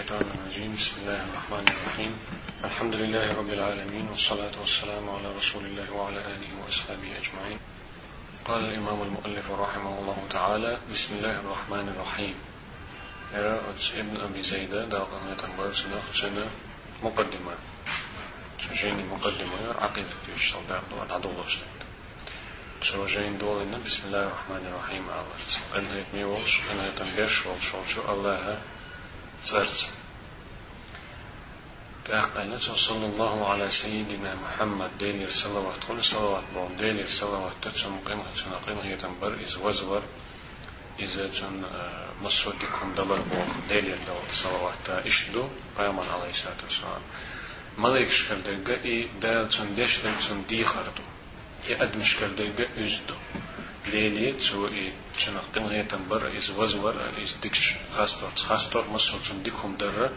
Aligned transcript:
الشيطان 0.00 0.30
الرجيم. 0.34 0.72
بسم 0.80 0.96
الله 1.00 1.20
الرحمن 1.28 1.66
الرحيم. 1.68 2.12
الحمد 2.64 2.94
لله 2.94 3.36
رب 3.36 3.50
العالمين 3.52 4.08
والصلاة 4.08 4.56
والسلام 4.60 5.04
على 5.10 5.28
رسول 5.36 5.64
الله 5.64 5.92
وعلى 5.92 6.20
آله 6.24 6.50
وأصحابه 6.56 7.10
أجمعين. 7.20 7.58
قال 8.44 8.60
الإمام 8.64 9.02
المؤلف 9.02 9.50
رحمه 9.50 9.94
الله 10.00 10.18
تعالى 10.30 10.78
بسم 10.92 11.10
الله 11.20 11.36
الرحمن 11.44 11.88
الرحيم. 11.92 12.34
يرى 13.34 13.60
ابن 13.96 14.16
أبي 14.20 14.42
زيدة 14.42 14.88
يتنبر 15.32 15.72
سنة 15.72 16.00
سنة 16.16 16.48
مقدمة 17.02 17.54
سجيني 18.72 19.04
مقدمة 19.04 19.58
عقيدة 19.84 20.16
في 20.26 20.32
الشتال 20.32 20.64
داقنا 20.68 21.02
العدو 21.04 21.44
شو 22.82 23.06
جين 23.06 23.38
دولنا 23.38 23.76
بسم 23.84 24.02
الله 24.08 24.22
الرحمن 24.32 24.64
الرحيم 24.64 25.04
أنا 25.76 25.98
يتمي 26.00 26.24
وش 26.24 26.60
أنا 26.72 26.88
يتنبرش 26.88 27.46
وش 27.46 27.98
الله 28.08 28.79
صلى 32.76 33.06
الله 33.06 33.48
على 33.48 33.70
سيدنا 33.70 34.34
محمد 34.34 34.98
ديلي 34.98 35.26
صلوات 35.26 35.84
كل 35.88 36.04
صلوات 36.04 36.42
بون 36.54 36.76
ديلي 36.76 37.06
صلوات 37.06 37.52
تتسم 37.62 37.98
قيمة 38.06 38.30
تسم 38.32 38.52
قيمة 38.66 38.84
هي 38.84 38.96
تنبر 38.96 39.40
إز 39.40 39.56
وزور 39.56 40.02
إذا 41.00 41.28
تن 41.28 41.64
مسودكم 42.22 42.94
دلر 42.96 43.20
بوخ 43.30 43.56
ديلي 43.68 43.96
دول 44.06 44.26
صلوات 44.32 44.90
إشدو 45.06 45.48
قياما 45.78 46.04
عليه 46.12 46.30
الصلاة 46.30 46.60
والسلام. 46.64 47.02
ملك 47.78 48.10
شكردرگا 48.10 48.84
إي 48.84 49.08
دال 49.22 49.48
تن 49.48 49.74
دشتن 49.76 50.14
تن 50.28 50.44
دي 50.48 50.64
خردو 50.64 51.02
إي 51.66 51.82
أدم 51.82 52.04
شكردرگا 52.04 52.66
أزدو. 52.80 53.14
ليلي 53.86 54.32
تو 54.32 54.68
إي 54.68 54.92
شنقتم 55.18 55.62
هي 55.62 55.82
تنبر 55.82 56.36
إز 56.38 56.50
وزور 56.50 56.94
إز 57.22 57.36
ديكش 57.42 57.74
خاستور 57.96 58.30
خاستور 58.36 58.84
مسود 58.90 59.20
تن 59.28 59.42
ديكم 59.42 59.76
در 59.76 60.10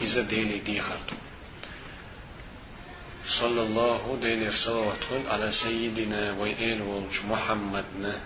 إذا 0.00 0.22
ديلي 0.22 0.58
دي 0.58 0.80
خردو 0.80 1.16
صلى 3.26 3.62
الله 3.62 4.18
ديلي 4.22 4.50
صلوات 4.50 5.04
على 5.30 5.50
سيدنا 5.50 6.32
وإيل 6.32 6.82
ولج 6.82 7.24
محمدنا 7.24 8.20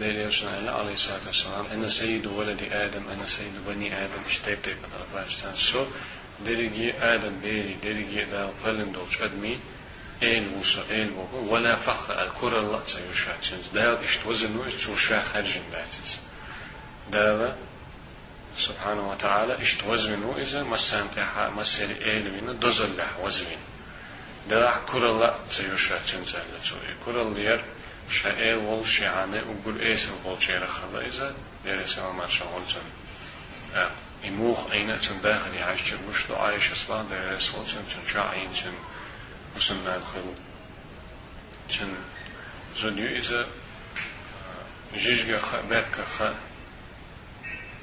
ديلي 0.00 0.32
شنعنا 0.32 0.70
عليه 0.70 0.92
الصلاة 0.92 1.26
والسلام 1.26 1.66
أنا 1.66 1.88
سيد 1.88 2.26
ولد 2.26 2.62
آدم 2.62 3.08
أنا 3.08 3.24
سيد 3.24 3.52
بني 3.66 4.04
آدم 4.04 4.20
اشتيب 4.26 4.62
تيب 4.62 4.76
أنا 4.84 5.04
فاجتان 5.12 5.54
سو 5.54 5.84
ديلي 6.44 6.92
آدم 7.14 7.40
بيري 7.40 7.76
ديلي 7.82 8.24
دا 8.24 8.50
دولج 8.64 9.22
أدمي 9.22 9.58
إيل 10.22 10.48
وسو 10.60 10.80
إيل 10.90 11.10
وغو 11.10 11.54
ولا 11.54 11.76
فخر 11.76 12.22
الكرة 12.22 12.58
الله 12.58 12.80
تسيوشاتين 12.80 13.58
دا 13.74 14.04
اشتوزنو 14.04 14.64
اشتوشا 14.64 15.22
خرجن 15.22 15.70
داتس 15.72 16.20
دا 17.10 17.56
سبحانه 18.58 19.10
وتعالى 19.10 19.60
اشت 19.60 19.84
وزمنو 19.84 20.38
إذا 20.38 20.62
مسان 20.62 21.10
تيحا 21.14 21.50
مسير 21.50 21.88
إيل 22.02 22.30
وين 22.32 22.58
دوزل 22.58 22.96
لح 22.96 23.18
وزمين 23.18 23.58
دا 24.50 24.80
كر 24.92 25.10
الله 25.10 25.34
تيوشا 25.50 25.98
تنزل 25.98 26.38
لتوي 26.38 26.94
كر 27.04 27.22
اللير 27.22 27.64
شائل 28.10 28.56
وول 28.56 28.88
شعانة 28.88 29.50
وقول 29.50 29.80
إيس 29.80 30.10
الغول 30.10 30.42
شير 30.42 30.66
خلا 30.66 31.06
إذا 31.06 31.34
دير 31.64 31.86
سما 31.86 32.12
ما 32.12 32.26
شغل 32.26 32.62
تن 32.72 33.88
إموخ 34.28 34.70
أين 34.70 35.00
تن 35.00 35.20
داخل 35.22 35.54
يعيش 35.54 35.90
تن 35.90 36.08
مش 36.08 36.30
لو 36.30 36.36
عايش 36.36 36.72
أصلا 36.72 37.08
دير 37.08 37.38
سول 37.38 37.66
تن 37.66 37.84
تن 37.94 38.12
شاعين 38.12 38.50
تن 38.54 38.72
وسنا 39.57 39.95
الخل 39.95 40.33
تن 41.69 41.93
زنيو 42.77 43.07
إذا 43.15 43.47
جيجا 44.95 45.39
خ 45.39 45.55
بك 45.55 45.95
خ 46.17 46.33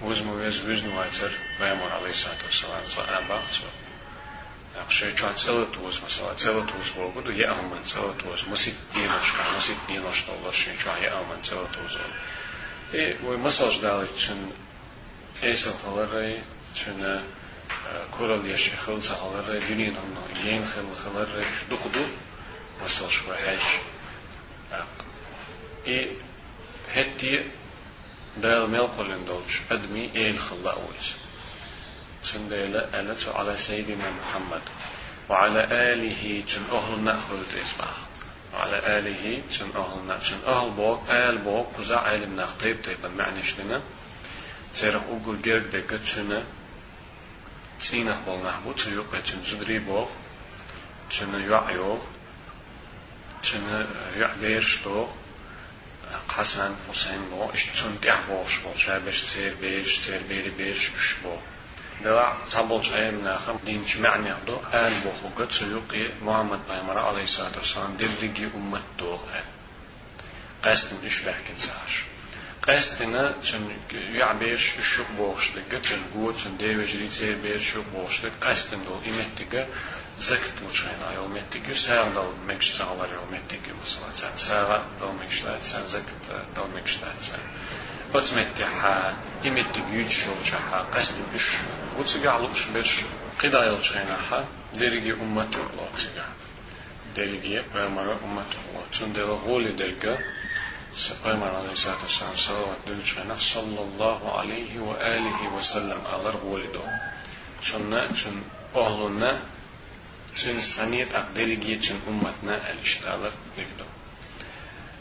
uzmu 0.01 0.37
vez 0.39 0.61
viznu 0.63 0.95
aicer 1.03 1.33
vēmur 1.59 1.91
alaihi 1.91 2.15
salatu 2.15 2.47
wasalam 2.47 2.85
sa 2.87 3.03
abach 3.19 3.49
so 3.51 3.67
Akše 4.79 5.11
ča 5.19 5.33
celotu 5.35 5.81
uzma 5.89 6.09
sala 6.09 6.35
celotu 6.37 6.75
uzma 6.81 7.09
budu 7.15 7.33
je 7.33 7.47
alman 7.47 7.83
celotu 7.85 8.31
uzma 8.33 8.51
musit 8.51 8.75
nienoška 8.95 9.47
musit 9.55 9.89
nienošta 9.89 10.33
ulošin 10.33 10.79
ča 10.83 10.97
je 11.03 11.11
alman 11.11 11.43
celotu 11.43 11.79
uzma 11.87 12.07
e 12.93 13.17
u 13.27 13.39
masaj 13.39 13.81
dali 13.83 14.09
čin 14.19 14.53
esel 15.43 15.73
kural 18.12 18.46
ya 18.46 18.58
shekhul 18.58 19.02
sa 19.02 19.16
halarai 19.16 19.60
dunin 19.68 19.96
anna 19.96 20.22
yen 20.44 20.64
khil 20.64 20.90
halarai 21.04 21.46
shduqdu 21.60 22.04
masal 22.82 23.10
shwa 23.10 23.36
hash 23.36 23.82
e 25.86 26.18
hetti 26.94 27.64
دال 28.38 28.70
ملقل 28.70 29.26
دوش 29.26 29.62
أدمي 29.72 30.16
إيل 30.16 30.40
خلا 30.40 30.74
أويس 30.74 31.14
سنديلا 32.24 33.00
ألت 33.00 33.30
على 33.36 33.58
سيدنا 33.58 34.10
محمد 34.10 34.62
وعلى 35.30 35.64
آله 35.94 36.44
تن 36.48 36.76
أهل 36.76 37.04
نأخذ 37.04 37.58
إسباح 37.62 37.98
وعلى 38.54 38.78
آله 39.00 39.42
تن 39.60 39.70
أهل 39.76 40.08
نأخذ 40.08 40.46
أهل 40.48 40.70
بوك 40.70 41.10
آل 41.10 41.38
بوك 41.38 41.68
قزا 41.78 41.98
علم 41.98 42.36
نخطيب 42.36 42.82
تيبا 42.82 43.10
معنى 43.10 43.44
شلنا 43.44 43.82
تيرخ 44.74 45.02
أقول 45.04 45.42
جرق 45.42 45.66
دقة 45.72 45.98
تن 46.16 46.44
Sinach 47.84 48.22
bol 48.26 48.40
nahbu, 48.44 48.74
czyli 48.80 49.00
opet 49.04 49.26
czyn 49.28 49.44
żydribov, 49.50 50.08
czyn 51.10 51.36
juajov, 51.48 52.00
czyn 53.42 53.66
juajbiersztov, 54.18 55.08
Hasan, 56.28 56.76
Hüseyin 56.90 57.26
bo, 57.32 57.52
işçün 57.54 57.94
diyah 58.04 58.22
boğuş 58.30 58.54
bol, 58.64 58.76
şəbəş, 58.84 59.18
çeyr, 59.32 59.54
beş, 59.62 59.90
çeyr, 60.06 60.24
beri, 60.30 60.52
beş, 60.60 60.86
üç 61.00 61.10
bol. 61.24 61.42
Dəvə 62.06 62.26
sabol 62.54 62.82
çayır 62.88 63.20
nəxəm, 63.28 63.60
dinçi 63.68 64.02
mə'ni 64.06 64.32
yaxdu, 64.32 64.56
əl 64.82 64.96
boxu 65.06 65.34
qıçıyu 65.40 65.84
qi 65.92 66.08
Muhammed 66.28 66.66
Peygəmbərə 66.70 67.06
aleyhissalatu 67.12 67.62
vesselam 67.62 68.00
dirrigi 68.02 68.50
ümmət 68.62 68.90
doğ 69.02 69.20
əl. 69.42 69.54
Qəsdin 70.66 71.06
üç 71.12 71.22
bəhkin 71.28 71.64
səhər. 71.68 72.13
Qasdini 72.68 73.24
ya'besh 74.20 74.68
shuq 74.92 75.10
bo'g'ishlikka, 75.20 75.78
chun 75.88 76.02
gut, 76.14 76.36
chun 76.42 76.54
devish 76.62 76.94
ritsey 77.02 77.34
besh 77.46 77.64
shuq 77.72 77.88
bo'g'ishlik 77.96 78.36
qasdini 78.46 78.88
ol 78.96 79.02
imettiga 79.12 79.62
zakt 80.20 80.62
muchayn 80.62 81.02
ayol 81.10 81.28
mettigu 81.28 81.74
sağ 81.76 82.16
dal 82.16 82.30
mekşsağlar 82.48 83.10
yol 83.18 83.28
mettigu 83.32 83.74
musalatsan 83.80 84.38
sağ 84.38 84.84
dal 85.02 85.14
mekşlatsan 85.14 85.86
zakt 85.86 86.30
dal 86.56 86.70
mekşlatsan. 86.76 87.40
Bats 88.14 88.32
metti 88.36 88.64
ha 88.64 89.14
imettig 89.44 89.86
yüç 89.94 90.14
yol 90.28 90.44
çaha 90.50 90.80
qasdin 90.92 91.26
üç 91.36 91.46
gutsuga 91.98 92.32
alıp 92.32 92.52
üç 92.56 92.76
beş 92.76 92.90
qida 93.42 93.66
yol 93.66 93.82
çayna 93.82 94.18
ha 94.30 94.44
derigi 94.80 95.14
ummet 95.14 95.54
yol 95.56 95.70
çaha. 96.02 96.30
Derigi 97.16 97.64
ve 97.76 97.88
mara 97.88 98.16
ummet 98.26 98.52
yol 98.56 98.74
çaha. 98.74 98.92
Çun 98.92 99.16
deva 99.16 99.36
goli 99.48 99.78
dergi 99.78 100.18
أمة 100.98 101.26
الله 101.26 101.40
تون 101.40 101.40
دل 101.40 101.40
غولي 101.40 101.44
درجة 101.44 101.44
سقيمر 101.44 101.56
عليه 101.56 101.72
الصلاة 101.72 101.98
والسلام 102.02 102.36
صلوات 102.36 102.78
دلشين 102.88 103.38
صلى 103.38 103.82
الله 103.82 104.38
عليه 104.38 104.80
وآله 104.80 105.54
وسلم. 105.54 106.08
على 106.08 106.30
غولي 106.30 106.68
دو 106.68 106.82
شن 107.62 108.16
شن 108.16 108.42
أهلنا 108.76 109.42
شن 110.36 110.60
سنيت 110.60 111.16
أقدر 111.16 111.44
جيتشن 111.44 111.96
أمتنا 112.08 112.72
الاشتغال 112.72 113.32
نقدر 113.58 113.86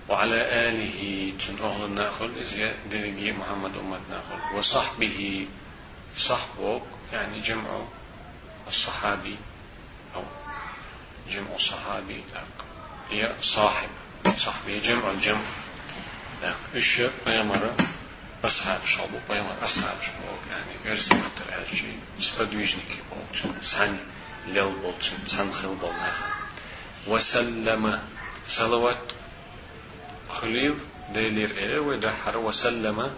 وعلى 0.08 0.69
آله 0.69 1.32
شن 1.38 1.64
أهل 1.64 1.84
الناخل 1.84 2.38
إذا 2.38 2.76
درجي 2.91 3.32
محمد 3.32 3.76
أمت 3.76 4.00
ناخل 4.10 4.56
وصحبه 4.56 5.47
صحبه 6.16 6.82
يعني 7.12 7.41
جمع 7.41 7.81
الصحابي 8.69 9.38
أو 10.14 10.22
جمع 11.31 11.56
صحابي 11.58 12.25
هي 13.10 13.36
صاحب. 13.41 13.88
صاحبي 14.36 14.78
جمع 14.78 15.10
الجمع. 15.10 15.41
إيش 16.75 17.00
بيمر 17.26 17.75
أصحاب 18.44 18.81
شعبه 18.87 19.20
بيمر 19.28 19.64
أصحاب 19.64 19.96
شعبه 20.02 20.38
يعني 20.50 20.76
غير 20.84 20.94
متر 20.94 21.55
هالشيء 21.55 21.99
سبدويجني 22.20 22.82
كيبو 22.82 23.52
سعني 23.61 23.99
ليل 24.46 24.72
بولتشن 24.72 25.25
تنخل 25.25 25.75
بولناخ 25.75 26.17
وسلم 27.06 28.00
صلوات 28.49 29.12
خليل 30.31 30.78
ديلير 31.14 31.58
إيه 31.58 31.78
ودحر 31.78 32.37
وسلم 32.37 33.14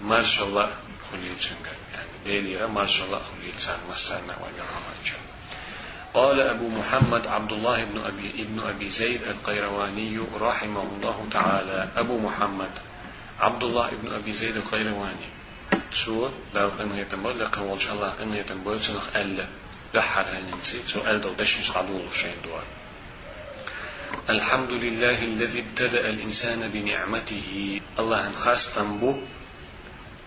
ما 0.00 0.22
شاء 0.22 0.48
الله 0.48 0.76
خليل 1.12 1.36
شنقل 1.40 1.76
يعني 1.92 2.08
ديلير 2.24 2.66
ما 2.66 2.86
شاء 2.86 3.06
الله 3.06 3.20
خليل 3.32 3.54
سان 3.58 3.78
مسانا 3.90 4.36
وجرها 4.36 4.80
قال 6.14 6.40
أبو 6.40 6.68
محمد 6.68 7.26
عبد 7.26 7.52
الله 7.52 7.84
بن 7.84 8.00
أبي 8.00 8.42
ابن 8.42 8.60
أبي 8.60 8.90
زيد 8.90 9.22
القيرواني 9.22 10.18
رحمه 10.40 10.82
الله 10.82 11.26
تعالى. 11.30 11.88
أبو 11.96 12.18
محمد 12.18 12.70
عبد 13.40 13.62
الله 13.62 13.90
بن 13.90 14.12
أبي 14.12 14.32
زيد 14.32 14.56
القيرواني. 14.56 15.28
شو 15.92 16.30
دار 16.54 16.68
قنية 16.68 17.00
يتنبول 17.00 17.40
لقن 17.40 17.60
والش 17.60 17.88
الله 17.88 18.08
قنية 18.08 18.40
يتنبول 18.40 18.80
سنخ 18.80 19.16
ألا 19.16 19.46
لحر 19.94 20.24
هننسي 20.38 20.82
سؤال 20.86 21.20
دو 21.20 21.32
دشنش 21.32 21.70
قدول 21.70 22.08
شين 22.12 22.36
دوار 22.44 22.64
الحمد 24.30 24.72
لله 24.72 25.24
الذي 25.24 25.60
ابتدأ 25.60 26.08
الإنسان 26.08 26.68
بنعمته. 26.68 27.80
الله 27.98 28.32
خاص 28.32 28.74
تنبو 28.74 29.16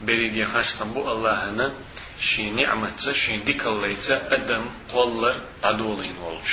بريدي 0.02 0.46
خاصة 0.46 0.86
بو 0.86 1.12
الله 1.12 1.50
هنا 1.50 1.74
شي 2.20 2.50
نعمة 2.50 3.12
شي 3.12 3.38
ديكاليتا 3.38 4.34
أدم 4.34 4.66
قولر 4.94 5.36
عدولين 5.64 6.18
ولج 6.18 6.50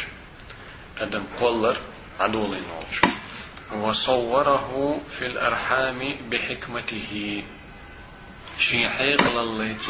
أدم 0.98 1.24
قولر 1.40 1.76
عدولين 2.20 2.64
ولج 2.76 3.12
وصوره 3.72 5.00
في 5.10 5.26
الأرحام 5.26 6.28
بحكمته. 6.30 7.44
شي 8.58 8.88
حيق 8.88 9.40
لليت 9.40 9.86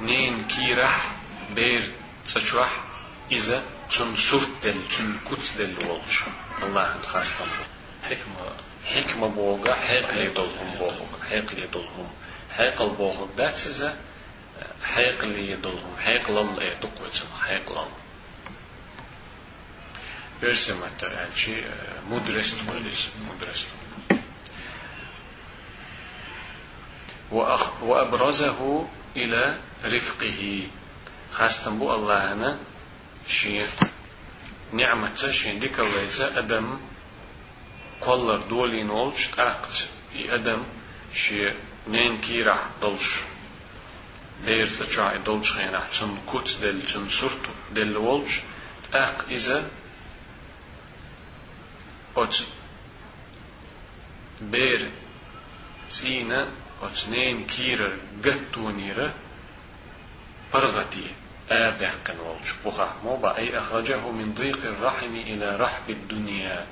نين 0.00 0.44
كيرح 0.44 1.10
بير 1.54 1.82
تشرح 2.26 2.84
إذا 3.32 3.62
تن 3.98 4.16
سرت 4.16 4.48
دل 4.64 4.88
تن 4.88 5.16
كتس 5.30 5.56
دل 5.56 5.74
ولج 5.88 6.14
الله 6.62 6.98
خاصة. 7.02 7.46
حكمة 8.02 8.52
حكمة 8.94 9.28
بوغا 9.28 9.74
حيق 9.74 10.30
يدولهم 10.30 10.78
بوغا 10.78 11.06
حيق 11.28 11.52
يدولهم. 11.64 12.08
حيق 12.56 12.82
البوغا 12.82 13.28
داتس 13.36 13.84
حيق 14.82 15.22
اللي 15.22 15.50
يدولهم 15.50 15.96
حيق 15.96 16.30
لل 16.30 16.62
يدقوتهم 16.62 17.28
حيق 17.40 17.72
لل. 17.72 17.88
برسمت 20.42 21.02
يعني 21.02 21.64
مدرس 22.08 22.56
مدرس. 23.28 23.66
وأبرزه 27.82 28.86
إلى 29.16 29.60
رفقه. 29.84 30.68
خاصة 31.32 31.70
بو 31.70 31.94
الله 31.94 32.32
أنا 32.32 32.58
شيء 33.28 33.68
نعمة 34.72 35.14
شيء 35.30 35.58
ديك 35.58 35.80
الله 35.80 36.38
أدم 36.38 36.78
قلر 38.00 38.36
دولي 38.36 38.84
نولش 38.84 39.26
تأقت 39.26 39.88
أدم 40.14 40.64
شيء 41.14 41.54
نين 41.88 42.20
كيرا 42.20 42.70
دولش. 42.80 43.25
بير 44.44 44.66
تشاي 44.66 45.18
دولش 45.18 45.52
خينا 45.52 45.82
تن 46.00 46.18
كوت 46.26 46.58
دل 46.62 46.82
تن 46.82 47.08
سرتو 47.08 47.52
دل 47.74 47.96
ولش 47.96 48.40
أق 48.94 49.24
إذا 49.28 49.70
أت 52.16 52.36
بير 54.40 54.90
سينا 55.90 56.50
أتنين 56.82 57.46
كيرر 57.46 57.96
قتونيرة 58.24 59.14
برغتي 60.54 61.10
آدح 61.50 61.94
كان 62.04 62.18
والش 62.18 62.54
بخا 62.64 62.96
موبا 63.04 63.36
أي 63.36 63.58
أخرجه 63.58 64.10
من 64.10 64.34
ضيق 64.34 64.64
الرحم 64.64 65.14
إلى 65.14 65.56
رحب 65.56 65.90
الدنيا 65.90 66.66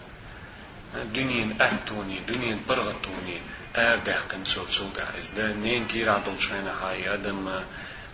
دنيا 1.03 1.57
أهتوني 1.61 2.19
دنيا 2.29 2.59
برغتوني 2.69 3.41
آدح 3.77 4.21
كان 4.31 4.45
سوت 4.45 4.69
سوت 4.71 4.99
إذا 4.99 5.29
دا 5.37 5.53
نين 5.53 5.87
كير 5.87 6.11
عدل 6.11 6.41
شينا 6.41 6.73
هاي 6.83 7.15
أدم 7.15 7.65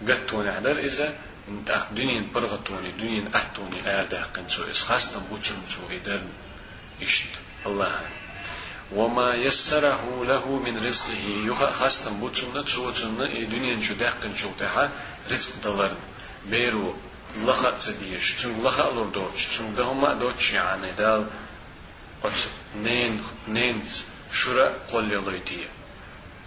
قتوني 0.08 0.52
حدر 0.52 0.78
إذا 0.78 1.14
انت 1.48 1.70
أخ 1.70 1.92
دنيا 1.92 2.26
برغتوني 2.34 2.90
دنيا 2.90 3.30
أهتوني 3.34 4.00
آدح 4.00 4.26
كان 4.34 4.48
سو 4.48 4.64
إس 4.70 4.82
خاصة 4.82 5.20
بوچن 5.30 5.60
سو 5.68 5.90
إذا 5.90 6.22
إشت. 7.02 7.34
الله. 7.66 8.00
وما 8.92 9.34
يسره 9.34 10.24
له 10.24 10.56
من 10.56 10.86
رزقه. 10.86 11.24
يخا 11.26 11.70
خاصة 11.70 12.10
بوتسنا 12.10 12.64
تسوتنا 12.64 13.26
إي 13.26 13.44
دنيا 13.44 13.82
شداق 13.82 14.14
كن 14.22 14.34
شوتها 14.36 14.90
رزق 15.30 15.64
دلر 15.64 15.94
بيرو 16.46 16.94
لخا 17.46 17.70
تديش. 17.70 18.34
تن 18.42 18.64
لخا 18.64 18.90
لردوش 18.90 19.46
تن 19.46 19.74
دهما 19.74 20.14
دوتش 20.14 20.52
يعني. 20.52 20.92
دال 20.92 21.26
نين 22.76 23.22
نين 23.48 23.82
شورا 24.32 24.76
قول 24.92 25.12
يلويتيه 25.12 25.68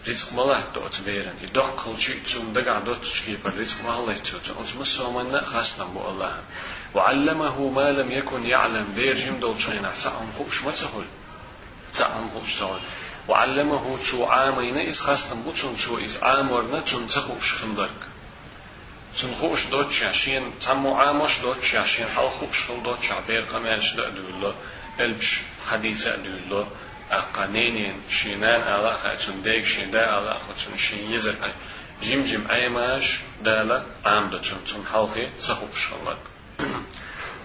رزق 0.08 0.34
ملاه 0.34 0.64
دوت 0.76 1.02
بيرن 1.06 1.34
يدق 1.42 1.84
كل 1.84 2.02
شيء 2.02 2.20
تسوم 2.26 2.54
دقع 2.54 2.80
دوت 2.80 3.04
شكيبر 3.04 3.54
رزق 3.58 3.84
ما 3.84 4.00
الله 4.00 4.14
يتوتن 4.14 4.54
أنتم 4.60 4.84
سومنا 4.84 5.46
خاصة 5.46 5.86
بو 5.86 6.10
الله. 6.10 6.40
وعلمه 6.96 7.70
ما 7.70 7.92
لم 7.92 8.12
يكن 8.12 8.46
يعلم 8.46 8.94
بيرجم 8.96 9.40
دول 9.40 9.62
شينا 9.62 9.92
سعهم 9.92 10.32
خوش 10.38 10.64
ما 10.64 10.72
تسهل 10.72 11.06
تعم 11.94 12.28
هوشتون 12.28 12.80
وعلمه 13.28 13.98
تو 14.12 14.26
عامين 14.26 14.78
إس 14.78 15.00
خاصة 15.00 15.36
بوتون 15.36 15.78
تو 15.78 15.98
إس 15.98 16.24
عامورنا 16.24 16.82
تون 16.82 17.08
تخوش 17.08 17.54
خندرك 17.54 18.02
تون 19.22 19.36
خوش 19.36 19.68
دوت 19.70 19.92
شاشين 19.92 20.60
تمو 20.62 20.96
عاموش 20.96 21.40
دوت 21.42 21.64
شاشين 21.64 22.08
حال 22.08 22.30
خوش 22.30 22.58
خل 22.68 22.84
دوت 22.84 23.02
شعبير 23.02 23.42
قمالش 23.42 23.94
دأدو 23.94 24.54
ألبش 25.00 25.42
حديثة 25.70 26.16
أدو 26.16 26.66
أقانينين 27.12 27.96
شينان 28.10 28.62
على 28.62 28.94
خاتون 28.94 29.42
ديك 29.42 29.66
شين 29.66 29.92
دا 29.92 30.06
على 30.06 30.40
خاتون 30.40 30.78
شين 30.78 31.12
يزر 31.12 31.36
جيم 32.04 32.24
جيم 32.24 32.48
أيماش 32.52 33.20
دالا 33.44 33.84
عام 34.06 34.30
دوتون 34.30 34.60
تون 34.66 34.86
حالخي 34.86 35.30
تخوش 35.30 35.82
خلق 35.92 36.20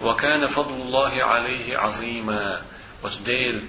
وكان 0.03 0.47
فضل 0.47 0.73
الله 0.73 1.25
عليه 1.25 1.79
عظيما 1.79 2.63
وتديل 3.03 3.65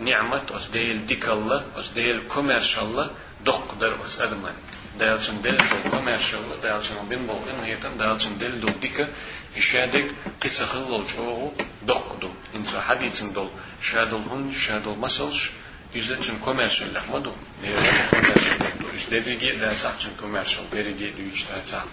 نعمة 0.00 0.42
أس 0.50 0.68
ديل 0.68 1.06
ديك 1.06 1.28
الله 1.28 1.64
أس 1.76 1.88
ديل 1.88 2.22
كوميرشال 2.28 3.10
دق 3.44 3.74
در 3.80 3.96
أدمان 4.20 4.54
دالشن 4.98 5.42
دل 5.42 5.56
دو 5.56 5.90
كوميرشال 5.90 6.40
دالشن 6.62 7.08
بين 7.08 7.26
بو 7.26 7.36
إن 7.50 7.60
هيتن 7.64 7.96
دالشن 7.98 8.38
دل 8.38 8.60
دو 8.60 8.68
ديك 8.68 9.08
Şədik 9.56 10.08
qıçıxıl 10.40 11.06
çoğu 11.06 11.54
doqdu. 11.88 12.30
İnca 12.54 12.80
hadicin 12.88 13.34
dol. 13.34 13.48
Şədul 13.82 14.24
hun, 14.30 14.54
şədul 14.64 14.96
masılş. 14.96 15.52
Yüzde 15.94 16.20
çün 16.20 16.38
komersiyel 16.38 16.94
lakmadı. 16.94 17.30
Neyse 17.62 18.08
komersiyel 18.10 18.60
lakmadı. 18.60 18.94
Üst 18.96 19.10
dedi 19.10 19.38
ki 19.38 19.60
dersak 19.60 20.00
çün 20.00 20.12
komersiyel. 20.20 20.72
Beri 20.72 20.98
giydi 20.98 21.22
üç 21.32 21.48
dersak. 21.48 21.86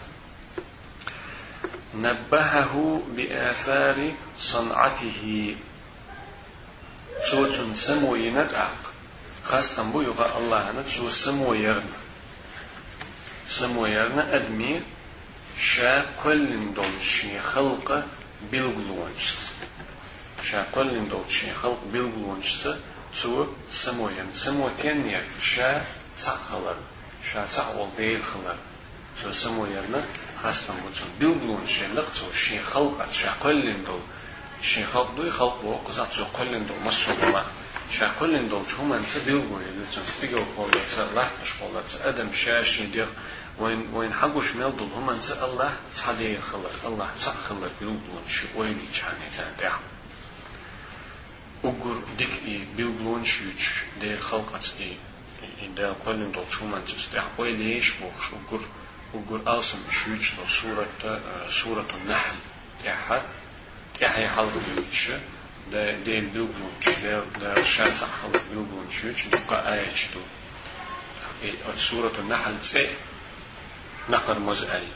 Nebbehehu 1.93 3.03
bi 3.17 3.33
âthâri 3.49 4.15
san'atihi. 4.37 5.57
Çoğun 7.31 7.73
semoyine 7.73 8.41
ak. 8.41 8.93
Xastan 9.43 9.93
bu 9.93 10.03
yuqa 10.03 10.29
Allah'ını 10.29 10.89
çoğu 10.89 11.11
semoyerine. 11.11 11.99
Semoyerine 13.47 14.25
edmir. 14.31 14.83
سمو 15.60 15.74
يرنا 15.74 16.04
أدمي 16.04 16.04
شا 16.04 16.04
كل 16.22 16.74
دول 16.74 17.02
شي 17.02 17.40
خلق 17.40 18.04
بالغلونشت 18.52 19.38
شا 20.42 20.66
كل 20.74 21.08
دول 21.08 21.24
شي 21.28 21.52
خلق 21.52 21.80
بالغلونشت 21.92 22.76
تو 23.22 23.46
سمو 23.72 24.08
ين 24.08 24.32
سمو 24.32 24.68
تنير 24.78 25.24
شا 25.40 25.82
تخلر 26.16 26.76
شا 27.32 27.46
تخول 27.46 27.88
ديل 27.96 28.22
خلر 28.22 28.56
شو 29.22 29.32
سمو 29.32 29.66
يرنا 29.66 30.04
خاصة 30.42 30.74
بو 30.74 30.88
بالغلونش 31.20 31.80
لقتو 31.94 32.32
شي 32.32 32.62
خلق 32.62 33.12
شا 33.12 33.34
كل 33.42 33.84
دول 33.84 34.00
شي 34.62 34.84
خلق 34.84 35.14
دوي 35.16 35.30
خلق 35.30 35.62
بو 35.62 35.76
قزات 35.76 36.12
شو 36.12 36.24
قلن 36.24 36.66
دو 36.66 36.74
مصر 36.86 37.12
بما 37.22 37.44
شا 37.98 38.08
قلن 38.20 38.48
دو 38.48 38.62
شو 38.76 38.84
من 38.84 39.06
سبيل 39.14 39.38
بو 39.38 39.56
اللي 39.58 39.86
تن 39.92 40.02
ستيجو 40.06 40.38
قولة 40.56 40.80
سلاح 40.88 41.30
مش 41.42 41.60
قولة 41.60 42.08
أدم 42.08 42.32
شاشي 42.32 42.86
دير 42.86 43.08
وين 43.59 43.89
وين 43.93 44.13
حقو 44.13 44.41
شمال 44.41 44.77
دول 44.77 44.89
هم 44.95 45.09
أنت 45.09 45.31
الله 45.31 45.77
تصدي 45.95 46.37
خلق. 46.39 46.71
الله 46.85 47.09
تخلق 47.21 47.71
بيلدون 47.79 48.23
شو 48.29 48.59
وين 48.61 48.71
يجاني 48.71 49.29
تان 49.37 49.71
أقول 51.63 52.01
ديك 52.17 52.29
إي 52.45 52.65
بيلدون 52.77 53.25
شوش 53.25 53.83
دير 53.99 54.19
خلقت 54.21 54.71
إي 54.79 54.97
دير 55.75 55.91
قلن 55.91 56.31
دو 56.31 56.43
شو 56.59 56.65
من 56.65 56.85
تستيح 56.87 57.39
ويليش 57.39 57.91
بوش 57.91 58.25
أقول 58.33 58.61
أقول 59.15 59.57
ألسم 59.57 59.79
شوش 59.91 60.35
دو 60.35 60.45
سورة 60.47 60.87
سورة 61.49 61.87
النحل 62.01 62.35
يا 62.85 63.23
يعني 64.01 64.29
حلق 64.29 64.51
بيوتش. 64.75 65.11
ده 65.71 65.91
ديل 65.95 66.25
بيوبلونش 66.25 66.99
ده 67.03 67.23
ده 67.39 67.63
شانس 67.65 68.03
حلق 68.03 68.41
بيوبلونش 68.51 69.03
يوتش 69.03 69.27
نبقى 69.27 69.73
آية 69.73 69.95
شتو 69.95 70.19
سورة 71.77 72.11
النحل 72.19 72.59
تسي. 72.59 72.87
نقر 74.09 74.39
مزأل 74.39 74.87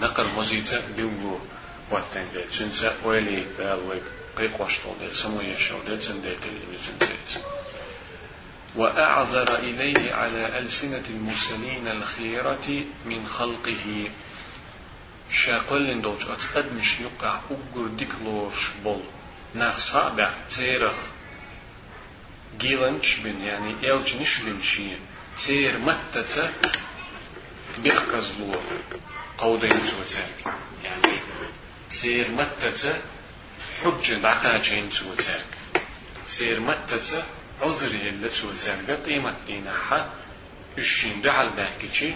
نقر 0.00 0.26
مزيتا 0.36 0.80
بيوبلو 0.96 1.38
واتن 1.90 2.24
ده 2.34 2.40
تنسى 2.58 2.92
ويلي 3.04 3.46
ده 3.58 3.74
الويب 3.74 4.02
قيق 4.38 4.60
وشتو 4.60 4.94
ده 5.00 5.12
سمو 5.12 5.40
يشو 5.40 5.78
ده 5.88 5.96
تن 5.96 6.22
ده 6.22 6.30
تلفزيون 6.34 6.98
زيت 7.00 7.42
وأعذر 8.76 9.58
إليه 9.58 10.14
على 10.14 10.58
ألسنة 10.58 11.02
المرسلين 11.10 11.88
الخيرة 11.88 12.84
من 13.06 13.26
خلقه. 13.26 14.08
شاقلن 15.30 16.02
دوش 16.02 16.22
أتقد 16.22 16.72
مش 16.72 17.00
يقع 17.00 17.40
أقر 17.50 17.86
ديكلوش 17.86 18.54
بول. 18.84 19.02
ناخ 19.54 19.78
صابع 19.78 20.30
تيرخ 20.50 20.94
جيلنش 22.60 23.18
بن. 23.24 23.40
يعني 23.42 23.70
إلج 23.92 24.16
نشبن 24.22 24.62
شي 24.62 24.90
تير 25.46 25.78
متتا 25.78 26.52
بيخكز 27.78 28.32
لو 28.40 28.60
قودين 29.38 29.70
توتاك 29.70 30.54
يعني 30.84 31.16
تير 31.90 32.30
متتا 32.30 33.02
حجة 33.82 34.14
دعقاجين 34.14 34.88
توتاك 34.88 35.44
تير 36.30 36.60
متتا 36.60 37.26
عذري 37.60 38.08
اللي 38.08 38.28
توتاك 38.28 38.90
قيمة 38.90 39.34
دينها 39.46 40.10
الشين 40.78 41.22
دعال 41.22 41.56
بحكي 41.56 42.14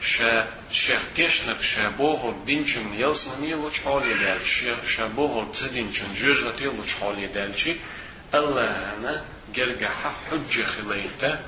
شا 0.00 0.48
شيخ 0.72 1.00
تيشنك 1.14 1.60
شا 1.62 1.88
بوغل 1.88 2.44
دينشن 2.46 2.94
يلسمني 2.94 3.52
لوش 3.52 3.80
حالي 3.84 4.14
دال. 4.14 4.40
شا 4.86 5.06
بوغل 5.06 5.52
تدينشن 5.52 6.14
جوجغتي 6.14 6.64
لوش 6.64 6.94
حالي 7.00 7.26
دالشي 7.26 7.76
الله 8.34 8.94
أنا 8.94 9.24
جرجع 9.54 9.90
حج 10.30 10.62
خليته 10.62 11.38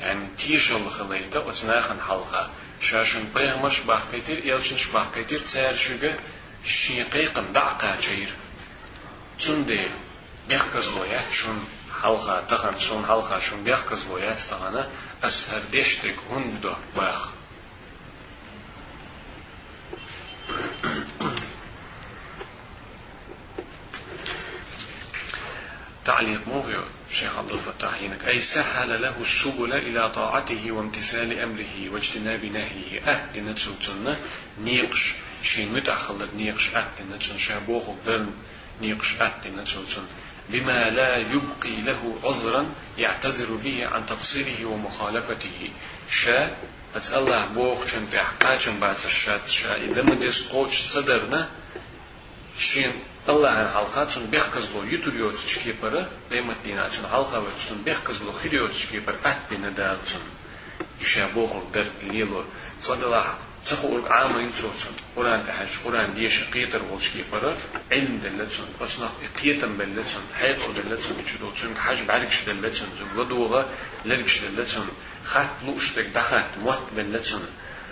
يعني 0.00 0.28
تيشل 0.38 0.90
خليته 0.90 1.46
وتناخن 1.46 2.00
حلقة. 2.00 2.50
شاشن 2.81 3.33
بيهمش 3.35 3.79
باخكيتير 3.79 4.45
يلشن 4.45 4.77
شباخكيتير 4.77 5.39
تسير 5.39 5.75
شوغة 5.75 6.17
شيقيقم 6.65 7.53
دعقا 7.53 7.99
جير 7.99 8.29
تنديل 9.45 9.91
بيخكز 10.49 10.89
لويا 10.89 11.25
شون 11.31 11.65
حلقة 12.01 12.41
تغن 12.41 12.79
شون 12.79 13.05
حلقة 13.05 13.39
شون 13.39 13.63
بيخكز 13.63 14.07
لويا 14.07 14.33
تغنى 14.33 14.89
أسهر 15.23 15.61
ديشتك 15.71 16.15
هندو 16.31 16.73
باخ 16.95 17.29
تعليق 26.05 26.47
موغيو 26.47 26.83
شيخ 27.18 27.38
عبد 27.38 27.52
الفتاح 27.52 27.94
هناك. 27.94 28.24
أي 28.24 28.40
سهل 28.40 29.02
له 29.02 29.16
السبل 29.20 29.72
إلى 29.72 30.10
طاعته 30.10 30.72
وامتثال 30.72 31.38
أمره 31.38 31.90
واجتناب 31.92 32.44
نهيه. 32.44 33.00
أهد 33.00 33.38
نتسوتن 33.38 34.16
نيقش. 34.64 35.02
شي 35.42 35.66
متأخلت 35.66 36.34
نيقش 36.34 36.74
أهد 36.74 37.12
نتسن 37.14 37.38
شابوه 37.38 37.96
برن 38.06 38.30
نيقش 38.82 39.20
أهد 39.20 39.46
نتسوتن 39.56 40.06
بما 40.48 40.90
لا 40.90 41.16
يبقي 41.16 41.80
له 41.86 42.18
عذرا 42.24 42.66
يعتذر 42.98 43.50
به 43.64 43.86
عن 43.86 44.06
تقصيره 44.06 44.64
ومخالفته. 44.64 45.70
شا 46.10 46.56
الله 46.96 47.46
بوخ 47.46 47.86
شن 47.86 48.10
تحقاچن 48.10 48.80
بات 48.80 49.06
الشات 49.06 49.48
شا 49.48 49.76
إذا 49.76 50.02
مدس 50.02 50.48
قوش 50.48 50.80
صدرنا 50.80 51.48
شين 52.58 52.92
الله 53.28 53.72
halka 53.72 54.08
çun 54.08 54.32
beh 54.32 54.50
kızlo 54.52 54.84
yuturuyor 54.84 55.32
çki 55.46 55.72
para 55.80 56.08
kıymet 56.28 56.64
dina 56.64 56.90
çun 56.90 57.04
halka 57.04 57.42
ve 57.42 57.48
çun 57.68 57.86
beh 57.86 57.96
kızlo 58.04 58.30
xiriyor 58.30 58.72
çki 58.72 59.04
para 59.04 59.16
at 59.24 59.38
dina 59.50 59.76
dal 59.76 59.96
çun 60.06 60.22
işe 61.00 61.34
boğul 61.34 61.74
der 61.74 61.86
lilo 62.12 62.44
صدلا 62.80 63.22
تخور 63.64 64.12
عام 64.12 64.40
ينتروتن 64.40 64.94
قرآن 65.16 65.46
تحج 65.46 65.72
قرآن 65.84 66.14
ديش 66.14 66.44
قيتر 66.54 66.82
والشكي 66.90 67.24
برا 67.32 67.56
علم 67.92 68.18
دلتن 68.24 68.64
أصنع 68.80 69.08
قيتم 69.42 69.76
بلتن 69.78 70.24
حيث 70.38 70.62
دلتن 70.76 71.14
يشدوتن 71.24 71.76
حج 71.84 72.02
بعدكش 72.08 72.44
دلتن 72.48 72.86
لدوغة 73.16 73.68
لركش 74.04 74.40
دلتن 74.44 74.86
خات 75.24 75.50
لوشتك 75.64 76.06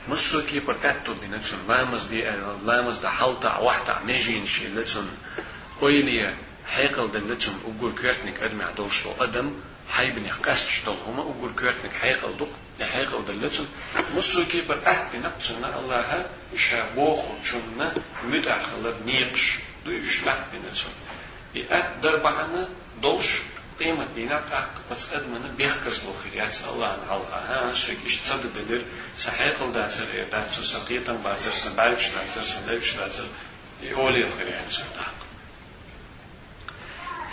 دخات 0.08 0.34
موت 0.34 0.40
بلتن 0.40 0.40
مسو 0.40 0.46
كي 0.46 0.60
بركاتو 0.60 1.12
دي 1.12 1.26
نتسون 1.26 1.58
لامز 1.68 2.04
دي 2.04 2.22
لامز 2.64 2.98
دا 2.98 3.08
حالتا 3.08 3.58
وحتا 3.58 4.02
نجين 4.06 4.46
شي 4.46 4.68
لتسون 4.68 5.08
ويليا 5.82 6.36
حيقل 6.66 7.10
دي 7.10 7.18
لتسون 7.18 7.54
وقول 7.64 7.92
كيرتنك 7.92 8.40
أدمي 8.40 8.64
عدوشتو 8.64 9.12
أدم 9.20 9.52
حي 9.88 10.10
بني 10.10 10.30
قاست 10.30 10.68
شتول 10.68 10.96
هما 11.06 11.22
وقول 11.22 11.50
كيرتنك 11.58 11.92
حيقل 11.92 12.36
دق 12.36 12.48
حيقل 12.80 13.24
دي 13.24 13.32
لتسون 13.32 13.66
مسو 14.16 14.44
كي 14.44 14.60
بركات 14.60 15.10
دي 15.12 15.18
نتسون 15.18 15.64
الله 15.64 16.26
شابوخو 16.56 17.34
جنة 17.44 17.94
مدعخلت 18.24 18.96
نيقش 19.06 19.60
دو 19.84 19.90
يشلح 19.90 20.38
بنتسون 20.52 20.92
يأت 21.54 22.02
دربعنا 22.02 22.68
دوش 23.02 23.55
قيمة 23.80 24.06
بينات 24.14 24.52
أخ 24.52 24.64
بس 24.90 25.12
أدمنا 25.12 25.48
بيخكس 25.48 25.98
بوخير 25.98 26.34
ياتس 26.34 26.64
الله 26.64 26.86
عن 26.86 26.98
الله 26.98 27.26
ها 27.28 27.74
شك 27.74 27.96
اشتد 28.06 28.52
دلير 28.54 28.84
صحيح 29.18 29.62
داتر 29.74 30.04
داتر 30.32 30.62
سقيتا 30.62 31.12
باتر 31.12 31.50
سباركش 31.50 32.08
داتر 32.08 32.42
سلكش 32.42 32.94
داتر 32.94 33.24
يولي 33.82 34.24
الخير 34.24 34.48
ياتس 34.48 34.80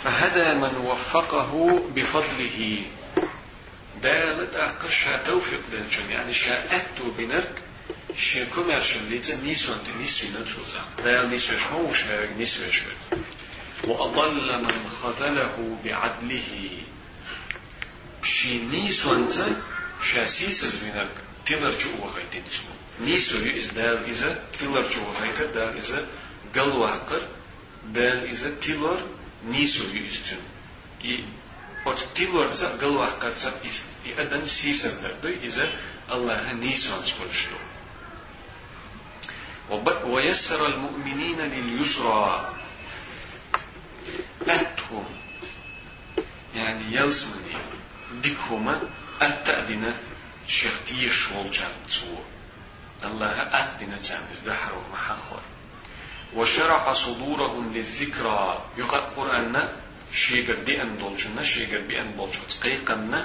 فهدى 0.04 0.60
من 0.60 0.76
وفقه 0.76 1.82
بفضله. 1.94 2.82
دالت 4.02 4.56
أقشها 4.56 5.16
توفيق 5.16 5.60
دنجن 5.72 6.10
يعني 6.10 6.32
شاءته 6.32 7.12
بنرك 7.18 7.62
شي 8.16 8.46
كوميرشن 8.46 9.08
ليتا 9.08 9.36
نيسوان 9.36 9.78
تنيسوي 9.86 10.28
نتوزا 10.30 10.84
لا 11.04 11.26
نيسوي 11.28 11.58
شو 11.58 11.92
شو 11.92 12.06
نيسوي 12.38 12.72
شو 12.72 12.86
وأضل 13.83 14.61
من 14.61 14.91
خذله 15.03 15.77
بعدله 15.83 16.81
شي 18.23 18.57
نيسو 18.57 19.15
أنت 19.15 19.45
شاسيس 20.13 20.65
زمينك 20.65 21.11
تلرجو 21.45 21.91
وغيتين 22.03 22.43
اسمه 22.51 22.75
نيسو 23.01 23.37
يز 23.45 23.67
دال 23.67 24.05
إذا 24.05 24.43
تلرجو 24.59 25.01
وغيت 25.07 25.41
دال 25.41 25.77
إذا 25.77 26.07
قل 26.55 26.77
وحقر 26.77 27.21
دال 27.85 28.23
إذا 28.23 28.49
تلر 28.61 28.99
نيسو 29.47 29.83
يستن 29.93 30.41
От 31.85 32.13
тилорца 32.13 32.75
гълвахкарца 32.79 33.53
и 34.05 34.11
адам 34.11 34.47
сисер 34.47 34.91
дърдой 35.01 35.39
إذا 35.47 35.71
الله 36.11 36.53
نيسو 36.53 36.91
أنسكولشتو 36.99 37.55
ويسر 40.03 40.65
المؤمنين 40.65 41.39
لليسرى 41.39 42.52
Ət-tom. 44.42 45.06
Yəni, 46.54 46.90
jelzmeni 46.94 47.62
dikoma 48.24 48.74
ət-tə'dinə 49.24 49.92
şəxtiyə 50.58 51.10
şol 51.10 51.50
cəmcu. 51.54 52.18
Allaha 53.08 53.46
ət-dinə 53.60 53.98
cəmdir 54.08 54.44
və 54.46 54.56
hərumə 54.60 55.00
həxor. 55.08 55.48
Və 56.34 56.46
şərəfə 56.50 56.94
sudurahum 56.98 57.72
lizzikra. 57.74 58.36
Yox, 58.78 58.94
Qur'anna 59.16 59.64
şegirdi 60.24 60.78
ən 60.84 60.96
dolcunna, 61.00 61.44
şegirdi 61.54 61.98
ən 62.02 62.14
dolcunna, 62.18 62.58
qeyqanna 62.64 63.22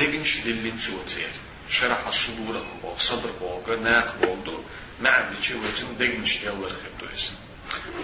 degin 0.00 0.24
şidillin 0.32 0.78
suvatiyər. 0.88 1.40
Şərəfə 1.72 2.12
sudurahum 2.16 2.82
boğ, 2.82 2.96
sabır 3.08 3.32
boğ, 3.40 3.56
naq 3.86 4.16
boğdu, 4.24 4.58
mə'li 5.04 5.40
ki, 5.40 5.56
vətin 5.64 5.96
degin 6.00 6.24
şidillin 6.34 6.76
xibdəyəsin. 6.84 7.41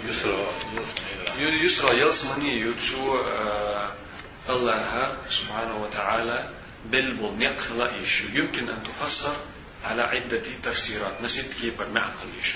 يسرى 0.07 0.47
يسرى 1.37 1.99
يلسمني 1.99 2.61
يتسو 2.61 3.21
الله 4.49 5.17
سبحانه 5.29 5.83
وتعالى 5.83 6.49
بالبل 6.85 7.45
نقل 7.45 7.81
إيش 7.81 8.21
يمكن 8.21 8.69
أن 8.69 8.83
تفسر 8.83 9.35
على 9.83 10.01
عدة 10.01 10.43
تفسيرات. 10.63 11.21
نسيت 11.21 11.53
كيف 11.53 11.81
معقل 11.81 12.27
إيش 12.37 12.55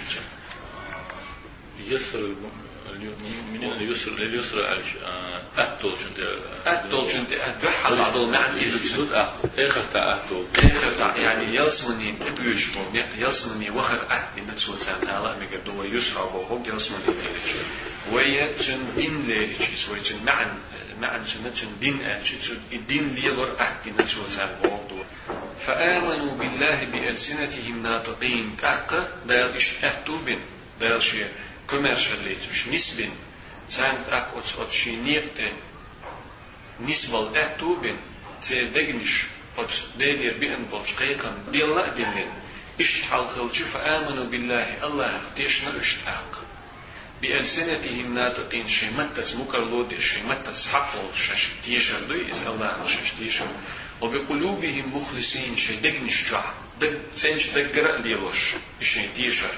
يسر 1.80 2.36
من 3.52 3.64
اليسر 3.64 4.12
لليسر 4.12 4.82
أهتول 5.58 5.96
شنت 6.00 6.20
أهتول 6.68 7.12
شنت 7.12 7.32
أهتول 7.32 7.98
أهتول 8.00 8.32
معنى 8.32 8.62
إذا 8.62 8.78
آخر 9.58 9.84
تاع 9.94 10.16
أهتول 10.16 10.46
آخر 10.58 10.92
تاع 10.98 11.18
يعني 11.18 11.56
يلسمني 11.56 12.12
تبيش 12.12 12.78
مبنيق 12.78 13.06
يلسمني 13.18 13.70
وخر 13.70 14.12
أهدي 14.12 14.42
نتسوى 14.42 14.78
سان 14.78 15.10
هلا 15.10 15.40
ميقدر 15.40 15.60
دوا 15.66 15.86
يسرى 15.86 16.24
وهو 16.24 16.60
يلسمني 16.66 17.00
ليريش 17.08 17.54
ويا 18.12 18.58
تن 18.58 18.96
دين 18.96 19.28
ليريش 19.28 19.90
ويا 19.92 20.02
تن 20.02 20.26
معن 20.26 20.58
معن 21.00 21.26
تن 21.26 21.54
تن 21.54 21.80
دين 21.82 22.06
ألش 22.06 22.32
تن 22.32 22.58
الدين 22.72 23.16
ليلر 23.16 23.56
أهدي 23.60 23.92
نتسوى 23.92 24.26
سان 24.30 24.50
وهو 24.64 25.04
فآمنوا 25.68 26.38
بالله 26.38 26.86
بألسنتهم 26.86 27.84
ناطقين. 27.84 28.58
تأقى 28.58 29.08
دايل 29.28 29.56
إش 29.56 29.84
أهتو 29.84 30.18
بن 30.26 30.40
دايل 30.80 31.02
شيء 31.63 31.77
commercialleet, 31.77 32.47
dus 32.49 32.65
nisbin, 32.65 33.13
zijn 33.67 33.97
ak 34.11 34.35
ot 34.35 34.55
ot 34.59 34.73
shinirte 34.73 35.53
nisbal 36.77 37.35
etubin, 37.35 37.99
te 38.41 38.69
degnish 38.73 39.29
ot 39.57 39.91
dedir 39.97 40.39
bi 40.39 40.47
en 40.47 40.69
bolch 40.71 40.95
qayqan 40.97 41.35
dilla 41.53 41.85
dillin, 41.95 42.31
ish 42.79 43.05
halqilchi 43.11 43.65
fa 43.65 43.79
amanu 43.79 44.29
billahi 44.31 44.81
Allah 44.81 45.21
اختيشنا 45.21 45.81
اشتاق 45.81 46.45
بألسنتهم 47.23 48.15
ناطقين 48.15 48.69
شمتت 48.69 49.37
مكرلود 49.37 49.99
شمتت 49.99 50.69
حقل 50.73 51.09
شش 51.15 51.49
تيشر 51.65 52.01
دوي 52.09 52.31
إز 52.31 52.43
الله 52.43 52.87
شش 52.87 53.11
تيشر 53.19 53.51
وبقلوبهم 54.01 54.97
مخلصين 54.97 55.57
شي 55.57 55.77
دقنش 55.77 56.25
جع 56.31 56.53
دق 56.81 56.95
تنش 57.23 57.47
دقرأ 57.51 58.01
ديلوش 58.01 58.43
شي 58.81 59.09
تيشر 59.09 59.55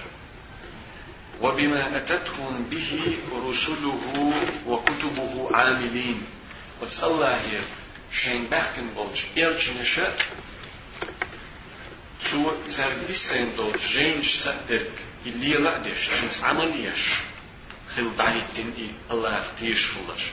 وبما 1.42 1.98
أتتهم 1.98 2.68
به 2.72 3.18
رسله 3.50 4.34
وكتبه 4.68 5.50
عاملين. 5.54 6.24
وتالله 6.82 7.36
هي 7.36 7.60
شين 8.12 8.48
بحكن 8.52 8.88
بولج 8.96 9.20
إلچ 9.38 9.70
نشاء 9.82 10.18
تو 12.32 12.52
تردسين 12.78 13.56
دول 13.58 13.80
جينش 13.94 14.36
تقدرك 14.36 14.92
اللي 15.26 15.54
لا 15.54 15.78
ديش 15.78 16.08
تنس 16.08 16.44
عمليش 16.44 17.10
خل 17.96 18.10
بعيدين 18.18 18.74
إيه 18.78 18.92
الله 19.12 19.38
اختيش 19.38 19.86
فلش 19.86 20.24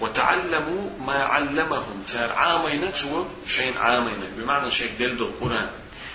وتعلموا 0.00 0.90
ما 1.00 1.24
علمهم. 1.24 2.02
تار 2.06 2.32
عامين 2.32 2.92
تو 2.92 3.26
شين 3.48 3.78
عامين 3.78 4.20
بمعنى 4.36 4.70
شيء 4.70 4.90
دلدل 4.98 5.24
القرآن 5.24 5.70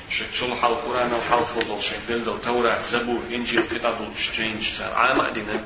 شيء 0.10 0.28
صلح 0.34 0.66
القرآن 0.66 1.14
وحال 1.14 1.46
خلطل 1.46 1.82
شيء 1.82 2.00
دلدل 2.10 2.42
توراة 2.42 2.82
زبور 2.82 3.22
إنجيل 3.32 3.62
كتاب 3.72 4.12
الشترينج 4.16 4.78
تار 4.78 4.94
عام 4.94 5.22
أدنا 5.22 5.64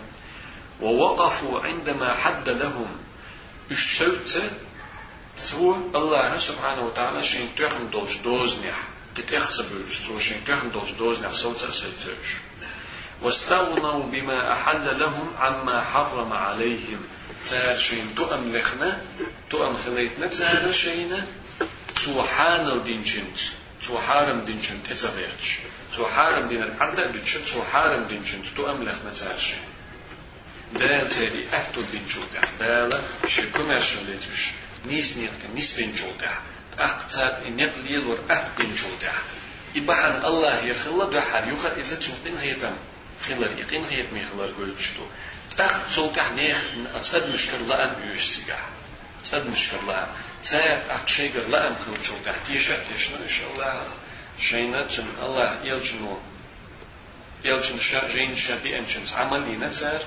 ووقفوا 0.82 1.60
عندما 1.60 2.14
حد 2.14 2.50
لهم 2.50 2.88
الشوت 3.72 4.42
سو 5.36 5.76
الله 5.96 6.38
سبحانه 6.38 6.86
وتعالى 6.86 7.24
شين 7.24 7.50
تخن 7.58 7.90
دوش 7.90 8.18
دوزنيح 8.18 8.78
قد 9.18 9.34
اخسبوا 9.34 9.86
سو 10.08 10.20
شين 10.20 10.46
تخن 10.48 10.72
دوش 10.72 10.92
دوزنيح 10.92 11.32
صوتا 11.32 11.72
سيتوش 11.72 12.30
واستغنوا 13.22 14.04
بما 14.04 14.54
أحل 14.54 15.00
لهم 15.00 15.38
عما 15.38 15.84
حرم 15.84 16.34
عليهم 16.34 17.00
تار 17.50 17.76
شين 17.76 18.16
تؤم 18.16 18.56
لخنا 18.56 19.02
تؤم 19.50 19.78
خليتنا 19.86 20.28
تار 20.28 20.72
شينا 20.72 21.26
تو 22.06 22.24
حانل 22.24 22.84
دينشنت 22.84 23.40
تو 23.86 23.98
حارم 23.98 24.46
دينشنت 24.46 24.88
تزغيرتش 24.88 25.60
تو 25.96 26.06
حارم 26.06 26.48
دين 26.48 26.64
العدد 26.64 27.12
دينشنت 27.12 27.48
تو 27.48 27.64
حارم 27.64 28.04
دينشنت 28.04 28.46
تؤم 28.56 28.84
لخنا 28.84 29.12
تار 29.20 29.38
شين 29.38 29.60
دال 30.74 31.10
تالي 31.10 31.50
أهتو 31.54 31.82
دينشوتا 31.82 32.42
دال 32.60 33.02
شي 33.28 33.52
كوميرشاليتش 33.52 34.42
نيس 34.86 35.18
نيقت 35.18 35.46
نيس 35.56 35.76
دينشوتا 35.76 36.38
أهت 36.80 37.12
تار 37.12 37.48
إن 37.48 37.60
يقليل 37.60 38.06
ور 38.08 38.20
أهت 38.32 38.48
دينشوتا 38.58 39.14
إبحان 39.76 40.26
الله 40.26 40.64
يخلى 40.64 41.10
دحر 41.12 41.48
يخل 41.48 41.70
إذا 41.70 41.96
تشوتين 41.96 42.38
هيتم 42.38 42.76
خلر 43.28 43.52
يقين 43.58 43.84
هيت 43.92 44.14
مي 44.14 44.26
خلر 44.26 44.46
قلتشتو 44.58 45.06
أخ 45.60 45.90
صوتح 45.96 46.32
نيخ 46.32 46.58
أتفد 46.96 47.34
مشكر 47.34 47.58
لأم 47.70 47.96
يوشتيقع 49.28 49.38
أتفد 49.38 49.52
مشكر 49.52 49.82
لأم 49.82 50.08
تايت 50.44 50.90
أخ 50.90 51.08
شيقر 51.08 51.48
لأم 51.50 51.76
خلر 51.86 52.04
صوتح 52.04 52.38
تيشا 52.46 52.84
تيشنا 52.84 53.18
إن 53.24 53.30
شاء 53.30 53.52
الله 53.54 53.88
شينا 54.40 54.88
تن 54.88 55.08
الله 55.22 55.64
يلجنو 55.64 56.18
يلجن 57.44 57.80
جين 58.14 58.36
شادي 58.36 58.80
أنشن 58.80 59.02
عمل 59.18 59.50
لي 59.50 59.58
نتسار 59.58 60.02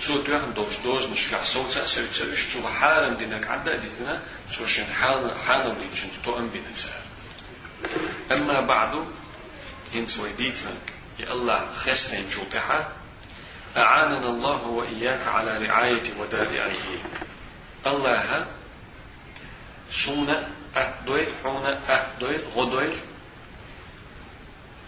سو 0.00 0.22
تيخن 0.22 0.54
دوش 0.54 0.76
دوز 0.84 1.06
نشكع 1.06 1.42
صوتا 1.42 1.86
سويت 1.86 2.12
سويش 2.12 2.44
تو 2.52 2.68
حارم 2.68 3.16
دينك 3.16 3.46
عدا 3.46 3.76
ديتنا 3.76 4.22
سو 4.50 4.66
شين 4.66 4.84
حال 4.84 5.30
حالم 5.46 5.78
لينشن 5.78 6.08
تو 6.24 6.38
أم 6.38 6.48
بنتسار 6.48 7.02
أما 8.32 8.60
بعد 8.60 9.06
هنس 9.94 10.18
ويديتنك 10.18 10.86
يا 11.18 11.32
الله 11.32 11.72
خسرين 11.72 12.30
جوتها 12.30 12.92
أعاننا 13.76 14.28
الله 14.28 14.66
وإياك 14.66 15.26
على 15.28 15.66
رعاية 15.66 16.06
ودائعه 16.18 17.25
أهدويل 20.76 21.28
حونا 21.42 21.72
أهدويل 21.94 22.40
غدويل 22.56 22.96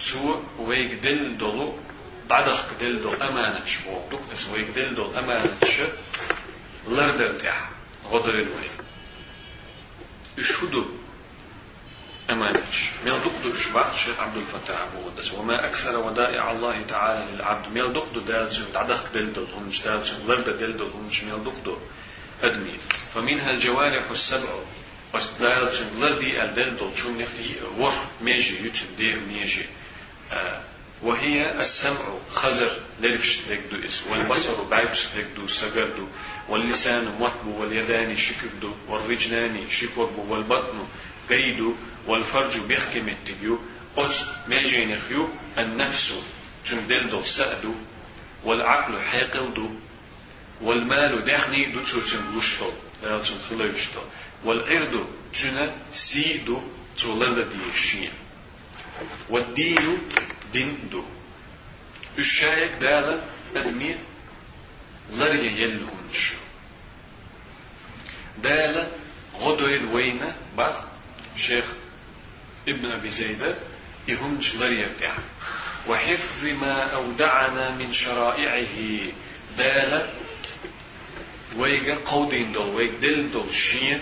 تو 0.06 0.40
ويك 0.58 0.92
دل 0.94 1.38
دولو 1.38 1.74
بعدخ 2.30 2.64
دل 2.80 3.02
دول 3.02 3.22
أمانة 3.22 3.64
شبو 3.64 4.08
دوك 4.10 4.20
اس 4.32 4.48
ويك 4.48 4.68
دل 4.68 4.94
دول 4.94 5.16
أمانة 5.16 5.56
ش 5.64 5.80
لردر 6.88 7.32
تح 7.32 7.70
غدويل 8.10 8.48
ويك. 8.48 8.76
اشهدوا 10.38 10.84
أمانش 12.30 12.90
ميل 13.04 13.18
دقدو 13.24 13.56
إشباع 13.56 13.94
الشيخ 13.94 14.20
عبد 14.20 14.36
الفتاح 14.36 14.80
أبو 14.80 15.08
قدس. 15.08 15.34
وما 15.34 15.66
أكثر 15.66 15.96
ودائع 15.96 16.50
الله 16.50 16.82
تعالى 16.82 17.32
للعبد. 17.32 17.68
ميل 17.68 17.92
دقدو 17.92 18.20
دالجن 18.20 18.72
تعدق 18.72 19.12
دلدل 19.14 19.46
همش 19.54 19.82
دالجن 19.82 20.16
لرد 20.28 20.58
دلدل 20.58 20.90
همش 20.90 21.22
ميل 21.24 21.44
دقدو 21.44 21.76
أدمي. 22.42 22.78
فمنها 23.14 23.50
الجوارح 23.50 24.10
السبع. 24.10 24.48
لردي 25.98 26.42
الدلدل 26.42 26.90
شو 27.02 27.10
نخي 27.10 27.54
وح 27.78 27.94
ميجي 28.22 28.66
يتن 28.66 28.96
دير 28.96 29.20
ميجي. 29.28 29.66
آه 30.32 30.62
وهي 31.02 31.58
السمع. 31.60 32.18
خزر. 32.30 32.70
لركش 33.00 33.38
دو 33.70 33.84
إس 33.84 34.02
والبصر 34.10 34.62
بعكش 34.62 35.06
دو. 35.36 35.46
سجردو 35.48 36.06
واللسان 36.48 37.16
محبو 37.20 37.60
واليدان 37.60 38.16
شكبدو 38.16 38.72
والرجلان 38.88 39.70
شكوبو 39.70 40.34
والبطن 40.34 40.86
قيدو 41.30 41.74
والفرج 42.06 42.66
بيحكي 42.66 43.00
متجيو 43.00 43.58
أس 43.98 44.24
ماجين 44.48 44.98
خيو 45.08 45.28
النفس 45.58 46.14
تندلدو 46.70 47.22
سأدو. 47.22 47.74
والعقل 48.44 49.00
حاقلدو 49.00 49.70
والمال 50.62 51.24
دخني 51.24 51.72
دو 51.72 51.80
تشوشن 51.80 52.38
لشتو 52.38 52.70
لا 53.02 53.18
تشن 53.18 53.36
والإرد 54.44 55.06
تنا 55.42 55.76
سيدو 55.94 56.62
تولد 57.02 57.48
دي 57.48 57.64
الشين 57.68 58.12
والدين 59.30 59.98
دين 60.52 60.88
دو. 60.90 61.04
الشايك 62.18 62.72
دالا 62.80 63.20
أدمي 63.56 63.96
لريا 65.16 65.50
يلونش 65.50 66.32
دالا 68.42 68.86
غدو 69.34 69.66
الوينة 69.66 70.36
بخ 70.58 70.84
شيخ 71.36 71.64
ابن 72.68 72.90
أبي 72.98 73.10
زيدة 73.10 73.54
يهم 74.08 74.40
شلر 74.40 74.72
يرتاح. 74.72 75.18
وحفظ 75.88 76.44
ما 76.44 76.82
أودعنا 76.82 77.70
من 77.70 77.92
شرائعه. 77.92 79.12
دالة 79.58 80.17
ويجا 81.58 81.94
قودين 81.94 82.52
دول 82.52 82.68
ويج 82.68 82.90
دل 82.90 83.30
دول 83.30 83.54
شين 83.54 84.00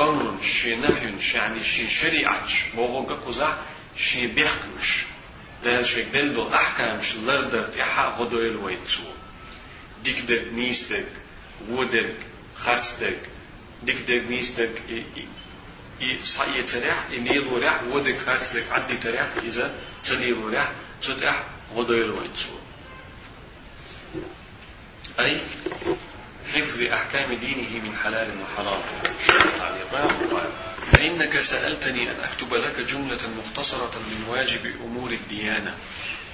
أمر 0.00 0.36
شي 0.42 0.76
نهي 0.76 1.14
يعني 1.34 1.64
شي 1.64 1.88
شريعة 1.88 2.46
بوغو 2.74 3.14
قزع 3.14 3.54
شي 3.96 4.26
بيحكمش 4.26 5.04
دال 5.64 5.86
شي 5.86 6.02
دل 6.02 6.34
دول 6.34 6.54
أحكام 6.54 7.02
شلر 7.02 7.40
درت 7.40 7.76
إحا 7.76 8.08
غدو 8.18 8.38
الويتسو 8.38 9.02
ديك 10.04 10.20
درت 10.20 10.52
نيستك 10.52 11.06
ودك 11.70 12.14
خرستك. 12.54 13.18
ديك 13.82 13.96
درت 13.96 14.30
نيستك 14.30 14.82
يتريح 16.54 17.10
ينيل 17.10 17.46
وريح 17.46 17.82
ودك 17.82 18.18
خاتلك 18.18 18.64
عدي 18.72 18.96
تريح 18.96 19.26
إذا 19.42 19.74
تنيل 20.04 20.34
وريح 20.34 20.72
تتح 21.02 21.44
غدويل 21.74 22.10
ويتسو 22.10 22.50
أي؟ 25.18 25.40
حفظ 26.54 26.82
أحكام 26.82 27.34
دينه 27.34 27.84
من 27.84 27.96
حلال 27.96 28.28
وحرام. 28.42 28.80
فإنك 30.92 31.36
سألتني 31.40 32.10
أن 32.10 32.20
أكتب 32.20 32.54
لك 32.54 32.80
جملة 32.80 33.20
مختصرة 33.38 33.90
من 34.10 34.26
واجب 34.28 34.74
أمور 34.84 35.10
الديانة. 35.10 35.74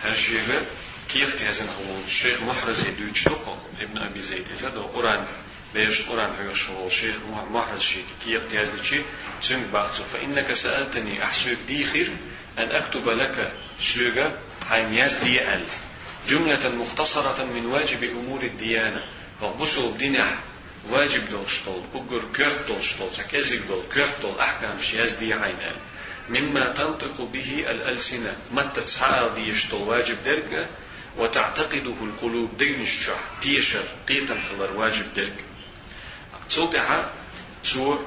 هاشيغا 0.05 0.63
كيف 1.09 1.35
تهزن 1.35 1.67
الشيخ 2.07 2.43
محرز 2.43 2.87
يدوش 2.89 3.29
ابن 3.81 3.99
أبي 3.99 4.23
زيد 4.23 4.49
إذا 4.49 4.69
دو 4.69 4.83
قرآن 4.83 5.27
بيش 5.75 6.03
قرآن 6.03 6.31
هيوشو 6.39 6.87
الشيخ 6.87 7.17
محرز 7.51 7.81
شيك 7.81 8.05
كي 8.25 8.37
اختياز 8.37 8.75
لشي 8.75 9.03
تنك 9.49 9.67
باختو 9.73 10.03
فإنك 10.13 10.53
سألتني 10.53 11.25
أحسوك 11.25 11.59
ديخر 11.67 12.09
أن 12.59 12.71
أكتب 12.73 13.09
لك 13.09 13.53
سوغا 13.81 14.39
حين 14.71 14.95
يزدي 14.95 15.55
أل. 15.55 15.65
جملة 16.29 16.69
مختصرة 16.69 17.45
من 17.45 17.67
واجب 17.67 18.05
أمور 18.05 18.43
الديانة. 18.43 19.05
وغبسو 19.43 19.93
بدينح 19.93 20.39
واجب 20.91 21.31
دولشتول 21.31 21.83
أقر 21.95 22.23
كرت 22.37 22.69
دولشتول 22.69 23.11
سكزك 23.11 23.59
دول 23.69 23.83
كرت 23.95 24.21
دول 24.23 24.39
أحكام 24.39 24.81
شيزدي 24.83 25.35
عين 25.35 25.57
أل 25.61 25.77
مما 26.29 26.73
تنطق 26.73 27.21
به 27.21 27.65
الألسنة 27.71 28.37
متى 28.53 28.81
تسحار 28.81 29.29
ديشتول 29.29 29.83
واجب 29.83 30.25
درجة 30.25 30.67
وتعتقده 31.17 31.97
القلوب 32.03 32.57
دينشتح 32.59 33.21
تيشر 33.43 33.85
قيتا 34.09 34.37
خلر 34.51 34.71
واجب 34.77 35.15
درجة 35.17 35.45
تلتها 36.51 37.11
تو 37.73 37.99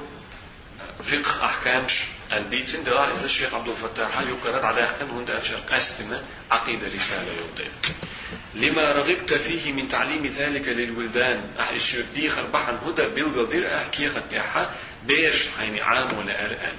فقه 1.10 1.44
أحكامش 1.44 1.92
البيتين 2.32 2.84
ده 2.84 3.12
إذا 3.12 3.24
الشيخ 3.24 3.54
عبد 3.54 3.68
الفتاح 3.68 4.20
يقرأت 4.20 4.64
على 4.64 4.84
أحكام 4.84 5.10
هند 5.10 5.30
أشر 5.30 5.56
قستمة 5.56 6.22
عقيدة 6.50 6.86
رسالة 6.94 7.32
يوضي 7.32 7.70
لما 8.54 8.92
رغبت 8.92 9.34
فيه 9.34 9.72
من 9.72 9.88
تعليم 9.88 10.26
ذلك 10.26 10.68
للولدان. 10.68 11.42
أحيش 11.60 11.96
دي 12.14 12.28
خربحا 12.28 12.80
هدى 12.86 13.02
بالغدير. 13.02 13.76
أحكي 13.76 14.08
خطيحة 14.08 14.70
بيش 15.06 15.48
حين 15.58 15.78
عام 15.78 16.18
ولا 16.18 16.46
أرأل 16.46 16.74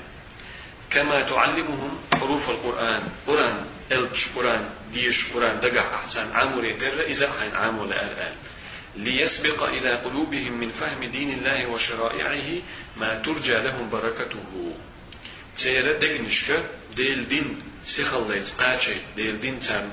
كما 0.90 1.22
تعلمهم 1.22 1.98
حروف 2.20 2.50
القرآن. 2.50 3.04
قرآن 3.28 3.66
ألبش 3.92 4.26
قرآن 4.36 4.70
ديش 4.94 5.16
قرآن 5.34 5.60
دقع 5.60 5.96
أحسن 5.96 6.32
عام 6.32 6.58
ولا 6.58 6.70
إذا 7.08 7.32
حين 7.40 7.52
عام 7.52 7.78
ولا 7.78 8.12
أرأل 8.12 8.36
ليسبق 8.96 9.64
إلى 9.64 9.96
قلوبهم 9.96 10.54
من 10.54 10.70
فهم 10.70 11.04
دين 11.04 11.32
الله 11.32 11.70
وشرائعه 11.70 12.62
ما 12.98 13.22
ترجى 13.22 13.54
لهم 13.54 13.90
بركته. 13.90 14.74
تيرا 15.58 15.94
دقنشك 16.00 16.64
ديل 16.96 17.28
دين 17.28 17.62
سيخليت 17.86 18.50
قاچي 18.60 18.96
ديل 19.16 19.40
دين 19.40 19.60
تام 19.60 19.92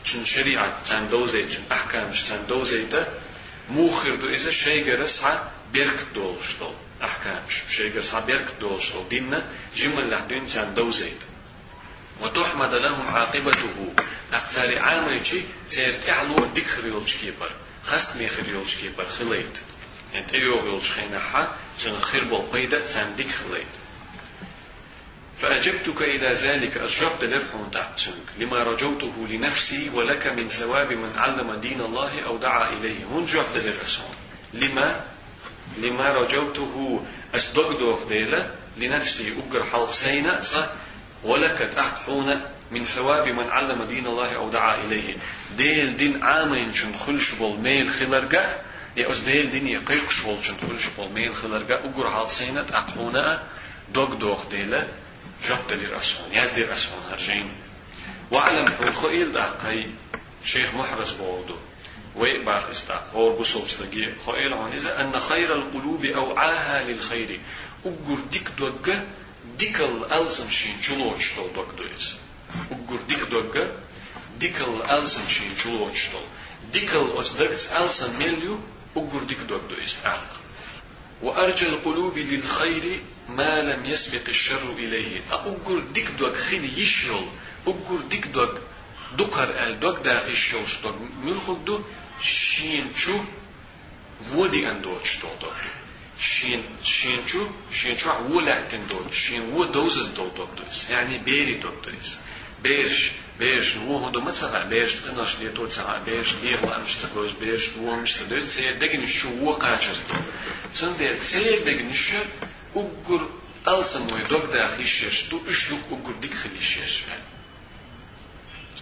دوزيت 0.00 0.12
چون 0.12 0.24
شريعة 0.24 0.82
تام 0.84 1.08
دوزيت 1.08 1.50
چون 1.50 1.64
أحكام 1.72 2.12
تام 2.28 2.46
دوزيت 2.48 2.94
موخر 3.70 4.14
دو 4.14 4.28
إذا 4.28 4.50
شيء 4.50 5.00
رسعة 5.00 5.50
بيرك 5.72 6.06
دولشتل 6.14 6.74
أحكام 7.02 7.42
شيء 7.68 7.98
رسعة 7.98 8.26
بيرك 8.26 8.46
دولشتل 8.60 9.08
دينا 9.08 9.44
جمل 9.76 10.10
لحدين 10.10 10.48
سان 10.48 10.74
دوزيت 10.74 11.24
وتحمد 12.20 12.74
لهم 12.74 13.06
عاقبته 13.08 13.94
أقتاري 14.32 14.78
عاميشي 14.78 15.40
تير 15.70 15.92
تعلو 15.92 16.44
ديك 16.54 16.78
ريولش 16.78 17.16
كيبر 17.16 17.50
خست 17.84 18.16
ميخ 18.16 18.40
ريولش 18.40 18.74
كيبر 18.76 19.04
خليت 19.04 19.58
انت 20.14 20.34
ايو 20.34 20.60
ريولش 20.64 20.90
خينحا 20.90 21.56
جن 21.84 22.00
خير 22.00 22.24
بول 22.24 22.42
قيدة 22.52 22.86
سان 22.86 23.16
ديك 23.16 23.30
خليت 23.30 23.74
فأجبتك 25.40 26.02
إلى 26.02 26.28
ذلك 26.28 26.76
أجربت 26.76 27.24
لرحم 27.24 27.70
تحتشنك 27.72 28.14
لما 28.38 28.64
رجوته 28.64 29.26
لنفسي 29.28 29.90
ولك 29.90 30.26
من 30.26 30.48
ثواب 30.48 30.92
من 30.92 31.18
علم 31.18 31.54
دين 31.54 31.80
الله 31.80 32.20
أو 32.20 32.36
دعا 32.36 32.72
إليه. 32.72 33.04
هون 33.04 33.24
جربت 33.24 33.56
للرسول 33.56 34.14
لما؟ 34.54 35.00
لما 35.78 36.12
رجوته 36.12 37.04
أصدق 37.34 38.08
ديلة 38.08 38.54
لنفسي 38.76 39.34
أجر 39.48 39.64
حلق 39.64 39.90
سينا 39.90 40.42
ولك 41.24 41.58
تحقون 41.58 42.46
من 42.70 42.84
ثواب 42.84 43.24
من 43.26 43.50
علم 43.50 43.84
دين 43.84 44.06
الله 44.06 44.36
أو 44.36 44.50
دعا 44.50 44.84
إليه. 44.84 45.14
ديل 45.56 45.96
دين 45.96 46.22
عامين 46.22 46.72
شن 46.72 46.96
خلش 46.96 47.30
بول 47.38 47.60
ميل 47.60 47.90
خلرقا 47.90 48.62
يأس 48.96 49.20
ديل 49.20 49.50
دين 49.50 49.66
يقيق 49.66 50.10
شول 50.10 50.44
شن 50.44 50.56
خلش 50.68 50.86
بول 50.96 51.08
ميل 51.12 51.34
خلرقا 51.34 51.84
أجر 51.84 52.10
حلق 52.10 52.28
سينا 52.28 52.62
تحقون 52.62 53.38
دوغ 53.94 54.14
دوغ 54.14 54.48
ديلة 54.50 54.88
جبت 55.42 55.72
للرسول 55.72 56.38
يزدي 56.38 56.64
الرسول 56.64 57.00
هرجين. 57.10 57.50
وعلم 58.32 58.68
حول 58.68 58.94
خيل 58.94 59.32
دقي 59.32 59.86
شيخ 60.44 60.74
محرز 60.74 61.10
بوضو 61.10 61.56
ويباخ 62.16 62.70
استاق 62.70 63.10
اور 63.14 63.40
بصوب 63.40 63.66
تلقي 63.68 64.14
خيل 64.26 64.54
عن 64.54 64.72
إذا 64.72 65.00
أن 65.00 65.20
خير 65.20 65.54
القلوب 65.54 66.04
أوعاها 66.04 66.84
للخير. 66.84 67.40
أجر 67.86 68.18
ديك 68.32 68.48
دوغ 68.58 68.94
ديك 69.58 69.80
الألزم 69.80 70.50
شين 70.50 70.76
جلوش 70.80 71.22
تل 71.36 71.52
دوغ 71.54 71.72
دويس 71.72 72.14
أجر 72.70 73.00
ديك 73.08 73.18
دوغ 73.18 73.66
ديك 74.38 74.60
الألزم 74.60 75.28
شين 75.28 75.52
جلوش 75.64 76.08
تل 76.08 76.24
ديك 76.72 76.94
الأصدقت 76.94 77.72
ألسن 77.72 78.18
مليو 78.18 78.58
أجر 78.96 79.22
ديك 79.28 79.38
دوغ 79.48 79.60
دويس 79.70 79.98
أق 80.04 80.39
وأرجى 81.22 81.66
القلوب 81.66 82.18
للخير 82.18 83.00
ما 83.28 83.62
لم 83.62 83.86
يسبق 83.86 84.28
الشر 84.28 84.72
إليه. 84.72 85.20
أقول 85.30 85.92
ديك 85.92 86.10
دوك 86.18 86.36
خيد 86.36 86.78
يشل 86.78 87.26
أقول 87.66 88.08
ديك 88.08 88.26
دوك 88.26 88.58
دقر 89.18 89.50
آل 89.50 89.80
دوك 89.80 89.98
دا 89.98 90.26
خيشل 90.26 90.68
شتوك 90.68 90.94
ملخوك 91.22 91.58
دو. 91.58 91.80
شين 92.22 92.92
شو 92.96 93.24
ودي 94.34 94.70
أن 94.70 94.82
دوت 94.82 95.04
شتوك 95.04 95.52
شين 96.20 96.64
شين 96.84 97.26
شو 97.26 97.46
شين 97.72 97.98
شو 97.98 98.36
ولحتن 98.36 98.86
دوت 98.88 99.12
شين 99.12 99.52
و 99.52 99.64
دوزز 99.64 100.08
دوت 100.08 100.36
دوك 100.36 100.48
يعني 100.90 101.18
بيري 101.18 101.54
دوك 101.54 101.74
دوس. 101.84 102.16
بيرش 102.62 103.10
بيرش 103.40 103.76
هو 103.76 103.96
هو 103.98 104.20
مثلا 104.20 104.64
بيرش 104.68 104.94
تقناش 104.94 105.36
دي 105.36 105.48
توت 105.48 105.70
ساعة 105.70 106.04
بيرش 106.04 106.34
دير 106.42 106.66
لا 106.66 106.78
مش 106.78 106.94
تقوز 106.96 107.32
بيرش 107.32 107.70
هو 107.78 107.96
مش 107.96 108.12
تدوس 108.12 108.44
سير 108.44 108.78
دقن 108.78 109.06
شو 109.06 109.28
هو 109.28 109.52
قاچز 109.52 109.98
دو 110.08 110.18
سن 110.72 110.96
دير 110.98 111.18
سير 111.18 111.58
دقن 111.66 111.92
شو 111.92 112.22
ugur 112.74 113.22
alsam 113.66 114.02
mu 114.06 114.18
dog 114.28 114.44
da 114.52 114.76
خيشش 114.76 115.22
تو 115.22 115.40
اشلوك 115.48 115.80
ugur 115.90 116.20
ديك 116.20 116.34
خليشش 116.34 117.02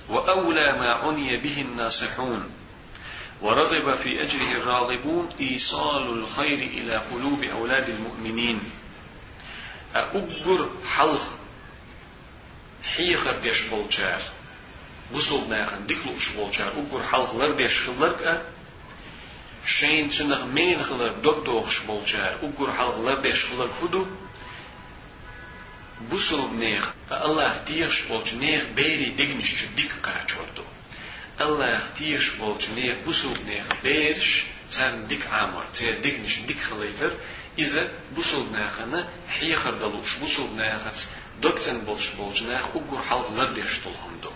وأولى 0.09 0.73
ما 0.73 0.92
عني 0.92 1.37
به 1.37 1.61
الناصحون 1.61 2.51
ورغب 3.42 3.94
في 3.94 4.23
أجره 4.23 4.53
الراغبون 4.57 5.31
إيصال 5.40 6.07
الخير 6.18 6.59
إلى 6.59 6.97
قلوب 7.12 7.44
أولاد 7.44 7.88
المؤمنين 7.88 8.61
أقر 9.94 10.68
حلق 10.85 11.38
حيخر 12.97 13.35
ديش 13.42 13.62
بولجار 13.71 14.23
بصوب 15.14 15.49
ناخن 15.49 15.87
ديكلو 15.87 16.16
اش 16.16 16.29
بولجار 16.37 16.73
أقر 16.73 17.03
حلق 17.03 17.37
لر 17.37 17.51
ديش 17.51 17.81
خلرك 17.81 18.42
شين 19.81 20.09
تنغ 20.09 20.44
مين 20.44 20.83
خلر 20.83 21.12
دوك 21.12 21.47
دوخ 21.47 21.71
شبولجار 21.71 22.38
أقر 22.42 22.73
حلق 22.73 22.99
لر 22.99 23.21
ديش 23.21 23.44
خلر 23.44 23.71
خدو 23.81 24.07
بوسو 26.11 26.49
نيخ 26.53 26.92
الله 27.12 27.64
تيش 27.66 28.03
بولج 28.09 28.35
نيخ 28.35 28.62
بيري 28.77 29.05
ديگنش 29.05 29.64
ديك 29.77 29.92
قاچوردو 30.03 30.64
الله 31.40 31.83
تيش 31.99 32.31
بولج 32.31 32.64
نيخ 32.77 32.97
بوسو 33.05 33.29
نيخ 33.47 33.66
بيرش 33.83 34.44
تان 34.73 35.07
ديك 35.07 35.27
عامر 35.27 35.64
تير 35.75 35.99
ديگنش 35.99 36.38
ديك 36.38 36.61
خليفر 36.71 37.12
إذا 37.59 37.88
بوسو 38.16 38.51
ناخنا 38.51 39.09
حيخر 39.29 39.75
دلوش 39.75 40.16
بوسو 40.21 40.55
ناخت 40.55 40.99
دوكتن 41.42 41.81
بولش 41.81 42.07
بولج 42.18 42.42
ناخ 42.42 42.64
أقر 42.77 43.03
حلق 43.03 43.31
لر 43.37 43.49
ديش 43.49 43.81
طولهم 43.85 44.21
دو 44.23 44.31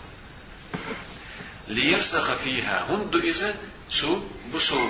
ليرسخ 1.67 2.31
فيها. 2.33 2.85
هندو 2.89 3.19
إذا 3.19 3.55
سو 3.89 4.21
بوسو 4.51 4.89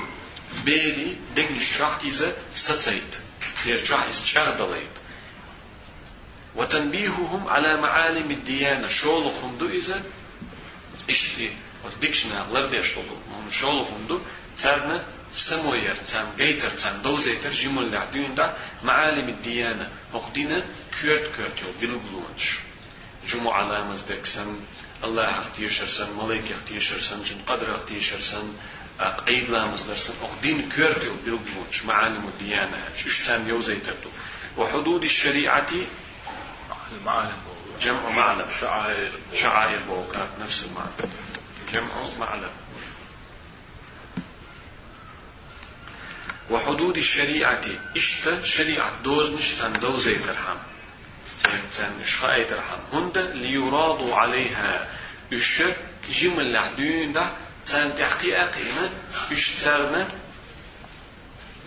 بيري 0.66 1.18
دقن 1.36 1.56
الشرح 1.56 2.00
إذا 2.04 2.34
ستسيت. 2.56 3.16
سير 3.56 3.86
شرح 3.86 4.08
إذا 4.38 4.56
دليت. 4.56 4.96
وتنبيههم 6.56 7.48
على 7.48 7.82
معالم 7.82 8.32
الديانة. 8.32 8.88
شولخهم 8.88 9.58
دو 9.58 9.68
إذا 9.70 10.04
إشتي. 11.10 11.52
وتدكشنا 11.86 12.48
لردي 12.52 12.84
شولخهم 12.84 13.52
شولخهم 13.52 14.06
دو. 14.08 14.20
ترنا 14.58 15.04
سموير 15.34 15.96
تام 15.96 16.28
جيتر 16.38 16.70
تام 16.70 17.02
دوزيتر 17.02 17.52
جمل 17.52 17.92
لعدين 17.92 18.36
دا 18.36 18.58
معالم 18.84 19.30
الديانة 19.30 19.90
وقدينا 20.14 20.64
كيرت 21.02 21.36
كيرت 21.36 21.62
يو 21.62 21.72
بلغلونش 21.82 22.60
جمع 23.28 23.54
علامة 23.54 24.02
دكسن 24.10 24.56
الله 25.04 25.40
اختيشرسن 25.40 26.18
ملك 26.18 26.52
اختيشرسن 26.52 27.24
جن 27.24 27.42
قدر 27.48 27.76
اختيشرسن 27.76 28.54
قيد 29.28 29.50
لامز 29.50 29.84
درسن 29.84 30.14
أقدين 30.22 30.70
كيرتي 30.70 31.10
وبيلبونش 31.10 31.84
معالم 31.86 32.28
الديانة 32.28 32.78
إشتان 33.06 33.48
يوزي 33.48 33.76
تبدو 33.76 34.10
وحدود 34.58 35.04
الشريعة 35.04 35.70
المعالم 36.92 37.38
جمع 37.82 38.10
معلم. 38.10 38.46
شعائر 38.62 39.12
شعائر 39.34 39.80
بوكات 39.88 40.30
نفس 40.42 40.66
المعنى. 40.66 41.12
جمع 41.74 42.18
معلم. 42.20 42.52
وحدود 46.50 46.98
الشريعة 46.98 47.62
إشتا 47.98 48.42
شريعة 48.42 49.02
دوز 49.02 49.34
مش 49.34 49.52
تن 49.52 49.80
دوزي 49.80 50.16
ترحم. 50.16 50.58
تن 51.78 52.06
شخائي 52.06 52.46
ترحم. 52.46 52.80
هند 52.92 53.18
ليرادوا 53.18 54.16
عليها 54.16 54.93
إش 55.38 55.64
جمل 56.10 56.54
لحدين 56.54 57.14
ده 57.14 57.38
تان 57.66 57.96
تحقيق 57.96 58.52
قيمة 58.56 58.90
إش 59.32 59.50
تسارنا 59.50 60.08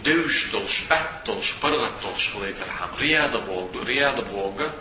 دوش 0.05 0.51
دولش 0.51 0.83
أت 0.91 1.27
دولش 1.27 1.55
برغت 1.63 1.93
دولش 2.03 2.29
خليت 2.29 2.63
الحم 2.63 2.95
رياضة 2.99 3.39
بوغدو 3.41 3.83
رياضة 3.83 4.23
بوغا 4.23 4.75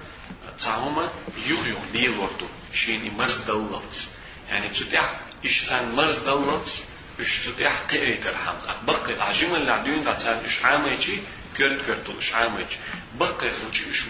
تعهما 0.60 1.12
يوغ 1.48 1.68
يوغ 1.68 1.80
ليل 1.94 2.18
وردو 2.18 2.48
شيني 2.74 3.10
مرز 3.10 3.38
دلت 3.38 4.08
يعني 4.48 4.68
تتح 4.68 5.20
إش 5.46 5.62
تان 5.62 5.96
مرز 5.96 6.20
دلت 6.20 6.84
إش 7.20 7.46
تتح 7.46 7.82
قيريت 7.92 8.28
الحم 8.28 8.56
بقي 8.86 9.22
عجيما 9.22 9.58
اللي 9.58 9.72
عدوين 9.72 10.04
دا 10.04 10.14
تسان 10.14 10.46
إش 10.46 10.66
عاميجي 10.66 11.20
كرت 11.58 11.86
كرتو 11.86 12.18
إش 12.20 12.34
عاميجي 12.34 12.78
بقي 13.20 13.52
خلتي 13.52 13.90
إش 13.92 14.02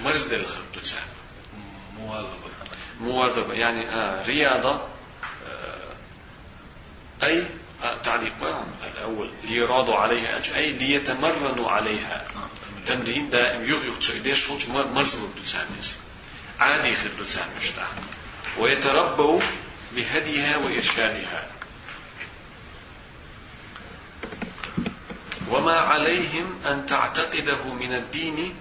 مواظبة. 3.02 3.54
يعني 3.54 3.90
آه 3.90 4.26
رياضة 4.26 4.82
أي 7.24 7.48
تعليق 8.04 8.34
الأول 8.84 9.32
ليرادوا 9.44 9.96
عليها. 9.96 10.56
أي 10.56 10.72
ليتمرنوا 10.72 11.70
عليها. 11.72 12.28
تمرين. 12.86 13.30
دائم. 13.30 13.66
يغيق 13.66 14.00
تسويديش 14.00 14.48
خلش 14.48 14.66
مرزل 14.68 15.28
تسامس 15.44 15.98
عادي 16.60 16.96
خدو 16.96 17.24
تسامش 17.24 17.72
ويتربوا 18.58 19.42
بهديها 19.96 20.58
وإرشادها. 20.58 21.48
وما 25.50 25.80
عليهم 25.80 26.66
أن 26.66 26.86
تعتقده 26.86 27.74
من 27.74 27.94
الدين 27.94 28.56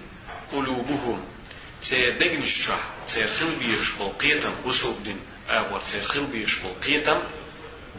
قلوبهم. 0.51 1.34
سيدقن 1.82 2.42
الشرح 2.42 2.84
سيخل 3.06 3.50
بيشغل 3.58 4.12
قيتم 4.20 4.54
وسوق 4.64 4.98
دين 5.04 5.20
أغور 5.50 5.80
سيخل 5.84 6.24
بيشغل 6.26 6.72
قيتم 6.86 7.18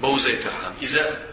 بوزيتر 0.02 0.52
هم 0.52 0.74
إذا 0.82 1.28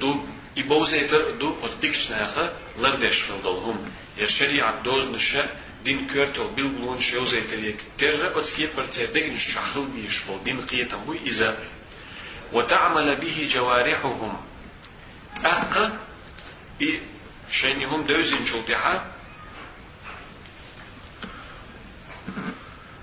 دو 0.00 0.16
i 0.58 0.62
bouzeter 0.64 1.38
du 1.38 1.54
od 1.62 1.72
dikšnaha 1.80 2.50
lardeš 2.82 3.28
veldolhum. 3.28 3.78
Jer 4.18 4.28
šerijat 4.28 4.82
doz 4.84 5.04
nša 5.12 5.44
din 5.84 6.08
körtol 6.12 6.48
bil 6.56 6.68
glun 6.68 6.98
šeuzeter 7.00 7.64
jek 7.64 7.82
terra 7.96 8.32
od 8.34 8.46
skiet 8.46 8.74
par 8.74 8.88
cer 8.90 9.12
degn 9.14 9.38
shahil 9.38 9.86
bish 9.94 10.24
vol 10.26 10.40
din 10.44 10.58
qiyatam 10.66 11.04
bu 11.06 11.14
iza 11.14 11.54
وتعمل 12.52 13.16
به 13.16 13.48
جوارحهم 13.50 14.36
أق 15.44 15.92
إي 16.80 17.00
شين 17.52 17.84
هم 17.84 18.02
دوزين 18.02 18.46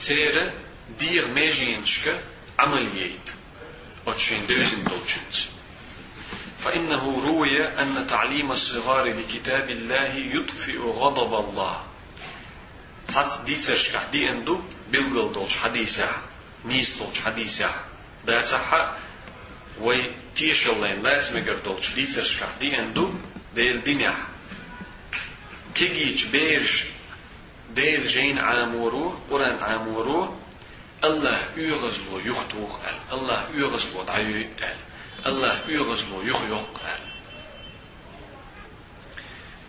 تيرا 0.00 0.52
دير 0.98 1.26
ميجينشك 1.28 2.20
عمليات 2.58 3.30
وتشين 4.06 4.46
دوزين 4.46 4.84
دولشنت 4.84 5.34
فإنه 6.64 7.22
روي 7.26 7.64
أن 7.64 8.06
تعليم 8.06 8.52
الصغار 8.52 9.04
لكتاب 9.04 9.70
الله 9.70 10.14
يطفئ 10.14 10.78
غضب 10.78 11.48
الله 11.48 11.84
تات 13.08 13.32
دي 13.46 13.54
تشكح 13.54 14.04
دي 14.12 14.30
اندو 14.30 14.60
بلغل 14.92 15.32
دولش 15.32 15.56
حديثة 15.56 16.08
نيس 16.64 16.98
دولش 16.98 17.18
حديثة 17.20 17.74
دا 18.26 18.40
تحا 18.40 18.98
وي 19.80 20.10
تيشلين 20.36 21.02
لا 21.02 21.22
تمجر 21.22 21.58
دولش 21.64 21.90
دي 21.94 22.06
تشكح 22.06 22.48
دي 22.60 22.78
اندو 22.78 23.14
ديل 23.54 23.82
دينيح 23.82 24.16
كيجيج 25.74 26.26
بيرش 26.26 26.84
ديل 27.74 28.06
جين 28.06 28.38
عامورو 28.38 29.14
قرآن 29.30 29.58
عامورو 29.58 30.34
الله 31.04 31.48
يغزلو 31.56 32.18
يختوخ 32.18 32.78
الله 33.12 33.48
يغزلو 33.54 34.02
دعيو 34.02 34.46
قال 34.60 34.76
الله 35.26 35.70
يغزلو 35.70 36.22
يخيق 36.22 36.70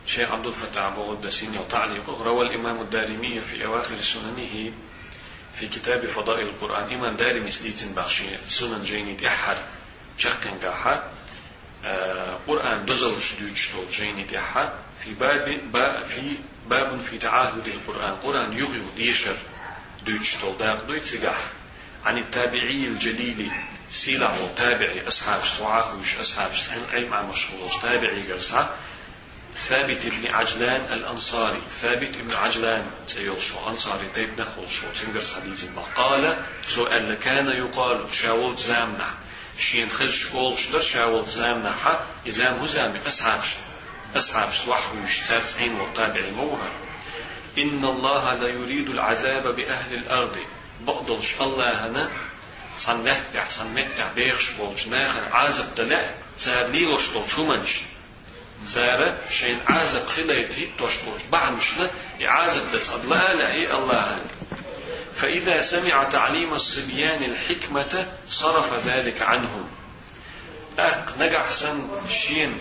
شيخ 0.06 0.32
عبد 0.32 0.46
الفتاح 0.46 0.86
أبو 0.86 1.14
الدسين 1.14 1.68
تعليق 1.70 2.10
روى 2.10 2.48
الإمام 2.48 2.82
الدارمي 2.82 3.42
في 3.42 3.66
أواخر 3.66 3.98
سننه 4.00 4.72
في 5.56 5.68
كتاب 5.68 6.06
فضائل 6.06 6.48
القرآن 6.48 6.94
إمام 6.94 7.16
دارمي 7.16 7.52
سديت 7.52 7.96
بخشي 7.96 8.26
سنن 8.48 8.84
جيني 8.84 9.28
أحر 9.28 9.58
شقن 10.18 10.58
قاحة. 10.64 10.94
آه 10.94 11.21
قرآن 12.48 12.86
دزل 12.86 13.22
شدود 13.22 13.56
شتول 13.56 13.88
جيني 13.92 14.40
أحر 14.40 14.74
في 15.04 15.14
باب 15.14 15.72
با 15.72 16.04
في 16.04 16.36
باب 16.68 17.00
في 17.00 17.18
تعاهد 17.18 17.68
القرآن. 17.68 18.16
قرآن 18.16 18.54
يغيو 18.54 18.86
ديشر 18.96 19.36
دوتش 20.06 20.36
تول 20.42 20.58
داق 20.58 20.86
دوتش 20.86 21.16
عن 22.06 22.18
التابعي 22.18 22.88
الجليل 22.88 23.52
سيلع 23.92 24.34
وتابعي 24.44 25.08
أصحاب 25.08 25.42
وش 26.00 26.18
أصحاب 26.18 26.52
علم 26.92 27.14
عن 27.14 27.30
مشهور 27.30 27.82
تابعي 27.82 28.32
قرصة. 28.32 28.70
ثابت 29.56 30.06
بن 30.06 30.34
عجلان 30.34 30.94
الأنصاري. 30.94 31.62
ثابت 31.62 32.18
بن 32.18 32.36
عجلان 32.36 32.86
سيول 33.08 33.38
شو 33.42 33.70
أنصاري 33.70 34.08
تيب 34.14 34.42
نخل 34.42 34.68
شو. 34.70 35.06
تنقر 35.06 35.24
حديث 35.36 35.66
قال 35.96 36.38
سؤال 36.66 37.20
كان 37.20 37.48
يقال 37.48 38.08
شاول 38.22 38.56
زامنا. 38.58 39.14
شين 39.62 39.90
خز 39.90 40.10
شكول 40.10 40.58
شدر 40.58 40.82
شاول 40.82 41.26
زامنا 41.26 41.72
حا 41.72 42.00
إزام 42.28 42.60
هو 42.60 42.66
زامي 42.66 43.08
أصحاب 43.08 43.42
أصحاب 44.16 44.50
وحوش 44.68 45.20
تسعين 45.20 45.82
وتابعي 45.82 46.32
موهر 46.32 46.72
إن 47.58 47.86
الله 47.86 48.34
لا 48.34 48.48
يريد 48.48 48.90
العذاب 48.90 49.56
بأهل 49.56 49.94
الأرض. 49.94 50.38
بقدلش 50.82 51.42
الله 51.42 51.88
هنا. 51.88 52.12
صنمتع 52.78 53.46
صنمتع 53.50 54.14
بيخش 54.14 54.52
بولش 54.58 54.88
ناخر 54.88 55.26
عازب 55.26 55.76
دلع. 55.76 56.16
سار 56.38 56.68
ليلوش 56.68 57.08
بول 57.08 57.30
شو 57.30 57.46
منش. 57.46 57.82
سار 58.66 59.18
شين 59.30 59.60
عازب 59.68 60.08
خليت 60.08 60.60
هيت 60.60 60.70
توش 60.78 61.02
بولش 61.02 61.24
بعمشنا. 61.32 61.90
يعازب 62.20 62.72
دس 62.72 62.90
لا 62.90 63.34
لا 63.34 63.54
إيه 63.54 63.78
الله 63.78 64.14
هنا. 64.14 64.26
فإذا 65.22 65.60
سمع 65.60 66.04
تعليم 66.04 66.54
الصبيان 66.54 67.24
الحكمة 67.24 68.08
صرف 68.28 68.88
ذلك 68.88 69.22
عنهم. 69.22 69.68
أق 70.80 71.16
نجح 71.20 71.52
سن 71.52 71.88
شين 72.10 72.58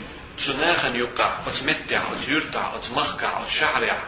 تناخن 0.46 0.96
يقع 0.96 1.38
وتمتع 1.46 2.02
وتيرتع 2.10 2.74
وتمخكع 2.74 3.40
وتشعرع 3.40 4.02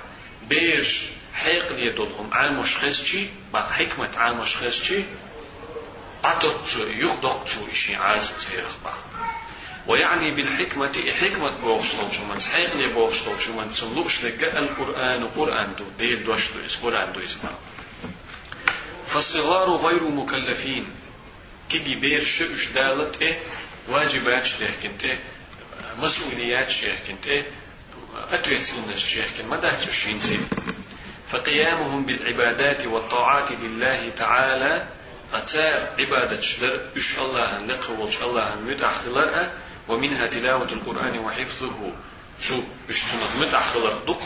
بيش 0.48 1.08
حيق 1.34 1.72
ليدولهم 1.72 2.34
عامش 2.34 2.76
خسشي 2.76 3.26
بعد 3.52 3.64
حكمة 3.64 4.10
عامش 4.16 4.56
خسشي 4.56 5.02
قطت 6.22 6.76
يخدق 6.76 7.46
إشي 7.72 7.94
عاز 7.94 8.32
سيرخ 8.38 8.72
ويعني 9.86 10.30
بالحكمة 10.30 10.92
حكمة 11.20 11.60
بوغشتول 11.60 12.14
شو 12.14 12.24
من 12.24 12.40
حيق 12.40 12.76
لي 12.76 12.94
بوغشتول 12.94 13.40
شو 13.40 13.52
من 13.52 13.72
تنلوش 13.72 14.24
لك 14.24 14.44
القرآن 14.44 15.26
قرآن 15.26 15.74
دو 15.74 15.84
ديل 15.98 16.24
دوش 16.24 16.52
دو 16.52 16.66
اس 16.66 16.76
قرآن 16.76 17.12
دو 17.12 17.20
اسمه 17.20 17.50
فالصغار 19.14 19.76
غير 19.76 20.04
مكلفين. 20.04 20.86
كي 21.70 21.94
بير 21.94 22.24
شئش 22.24 22.72
دالت 22.74 23.22
إيه؟ 23.22 23.38
واجبات 23.88 24.44
شتهكنت 24.44 25.04
إيه؟ 25.04 25.18
مسؤوليات 25.98 26.70
شتهكنت 26.70 27.26
إيه؟ 27.26 27.44
أتويت 28.32 28.62
سنة 28.62 28.96
شتهكنت 28.96 29.46
ما 29.50 29.56
دهت 29.56 29.90
شين 29.90 30.20
فقيامهم 31.30 32.06
بالعبادات 32.06 32.86
والطاعات 32.86 33.52
لله 33.52 34.10
تعالى 34.16 34.86
أتار 35.32 35.88
عبادة 35.98 36.40
شدر 36.40 36.80
إش 36.96 37.18
الله 37.18 37.58
نقوش 37.58 38.16
الله 38.22 38.54
متأخلر 38.54 39.50
ومنها 39.88 40.26
تلاوة 40.26 40.72
القرآن 40.72 41.18
وحفظه. 41.24 41.92
شو؟ 42.42 42.62
إش 42.90 43.02
تنظ 43.02 43.42
متأخلر 43.42 43.98
دق. 44.06 44.20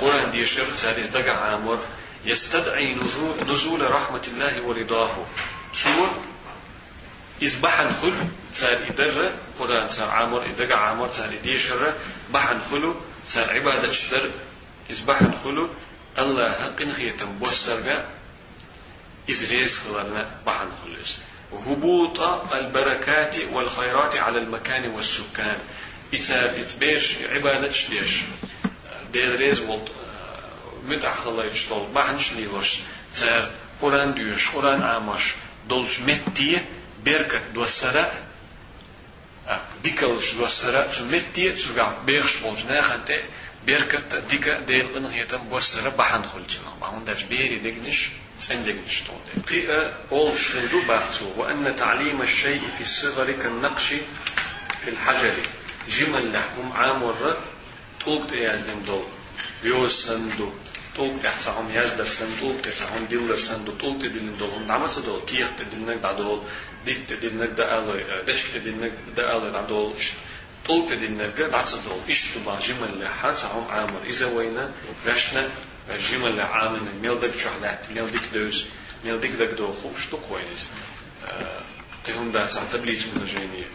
قرآن 0.00 0.30
دي 0.30 0.46
شر 0.46 0.70
تاريز 0.82 1.08
دقع 1.08 1.32
عامر. 1.32 1.78
يستدعي 2.24 2.94
نزول, 2.94 3.34
نزول 3.48 3.90
رحمة 3.90 4.22
الله 4.26 4.62
ورضاه. 4.62 5.26
شو 5.72 6.06
إذ 7.42 7.66
خل 8.02 8.14
تار 8.54 8.78
إدر 8.88 9.32
قرآن 9.58 9.88
تار 9.88 10.10
عامر 10.10 10.44
إدقع 10.44 10.76
عامر 10.76 11.08
تار 11.08 11.36
دي 11.42 11.58
شر 11.58 11.94
بحن 12.32 12.60
خلو 12.70 12.94
تار 13.34 13.50
عبادة 13.50 13.92
شدر. 13.92 14.30
إذ 14.90 15.06
خلو 15.44 15.68
الله 16.18 16.74
قن 16.78 16.92
خيتم 16.92 17.38
بوسرقا 17.38 18.06
إزريز 19.30 19.78
خلالنا 19.78 20.40
بحن 20.46 20.68
خلص 20.84 21.18
هبوط 21.66 22.20
البركات 22.52 23.36
والخيرات 23.52 24.16
على 24.16 24.38
المكان 24.38 24.90
والسكان. 24.90 25.58
إتار 26.14 26.60
إتبيش 26.60 27.16
عبادة 27.22 27.72
شليش 27.72 28.20
ديريز 29.12 29.60
ولت 29.60 29.90
متع 29.90 30.03
خلا 31.24 31.44
يشتول 31.44 31.86
بحن 31.94 32.20
شليلوش 32.20 32.78
تار 33.20 33.50
قرآن 33.82 34.14
ديوش. 34.14 34.48
قرآن 34.48 34.82
عامش 34.82 35.34
دولش 35.68 36.00
متي 36.00 36.60
بركة 37.04 37.40
دوسرة 37.54 38.22
ديكلش 39.82 40.34
دوسرة 40.34 40.90
متي؟ 41.00 41.52
تسرع 41.52 41.98
بيرش 42.06 42.42
بولش. 42.42 42.64
ناخنتي 42.64 43.24
بركة 43.66 44.18
ديكا 44.18 44.60
ديل 44.60 44.96
إنهيتم 44.96 45.38
بوسرة 45.38 45.88
بحن 45.88 46.22
خلجنا 46.22 46.70
بحن 46.80 47.04
داش 47.04 47.22
بيري 47.22 47.56
دقنش 47.58 48.08
قيء 49.48 49.92
أول 50.12 50.38
شندو 50.38 50.80
باتو 50.88 51.26
وأن 51.36 51.76
تعليم 51.76 52.22
الشيء 52.22 52.62
في 52.76 52.80
الصغر 52.80 53.32
كالنقش 53.32 53.88
في 54.84 54.88
الحجر. 54.88 55.34
جمل 55.88 56.32
لهم 56.32 56.72
عام 56.72 57.02
ورد 57.02 57.36
طوق 58.04 58.26
تيازدم 58.26 58.80
دول 58.86 59.04
يوز 59.64 59.92
سندو 59.92 60.52
طوق 60.95 61.19
تحتهم 61.23 61.71
يازدر 61.71 62.05
سن 62.05 62.31
طوق 62.39 62.61
تحتهم 62.61 63.05
ديلر 63.05 63.37
سندو 63.37 63.71
طوق 63.71 63.97
تدلن 64.01 64.37
دول 64.37 64.49
هم 64.49 64.67
دعمت 64.67 64.99
دول 64.99 65.21
كيخ 65.27 65.47
تدلنك 65.57 65.97
دا 66.01 66.11
دول 66.11 66.41
ديت 66.85 67.09
تدلنك 67.09 67.49
دا 67.49 67.63
ألوي 67.77 68.23
دشك 68.27 68.45
تدلنك 68.53 68.91
دا 69.15 69.23
ألوي 69.31 69.51
دا 69.51 69.61
دول 69.61 69.93
طوق 70.67 70.89
تدلنك 70.89 71.37
دا 71.37 71.61
دول 71.85 71.99
إشتبا 72.09 72.59
جمل 72.59 72.99
لحاتهم 73.03 73.63
عامر 73.69 74.03
إذا 74.03 74.25
وينا 74.25 74.71
رشنا 75.07 75.47
جمل 76.09 76.39
عامن 76.39 76.99
ميلدك 77.01 77.31
شهلات 77.43 77.91
ميلدك 77.91 78.25
دوز 78.33 78.65
ميلدك 79.03 79.29
دك 79.29 79.51
دو 79.57 79.73
خوب 79.73 79.97
شتو 79.97 80.17
كويس 80.17 80.67
تهم 82.03 82.31
دا 82.31 82.45
تعتبليج 82.45 83.05
من 83.15 83.25
جيني 83.25 83.65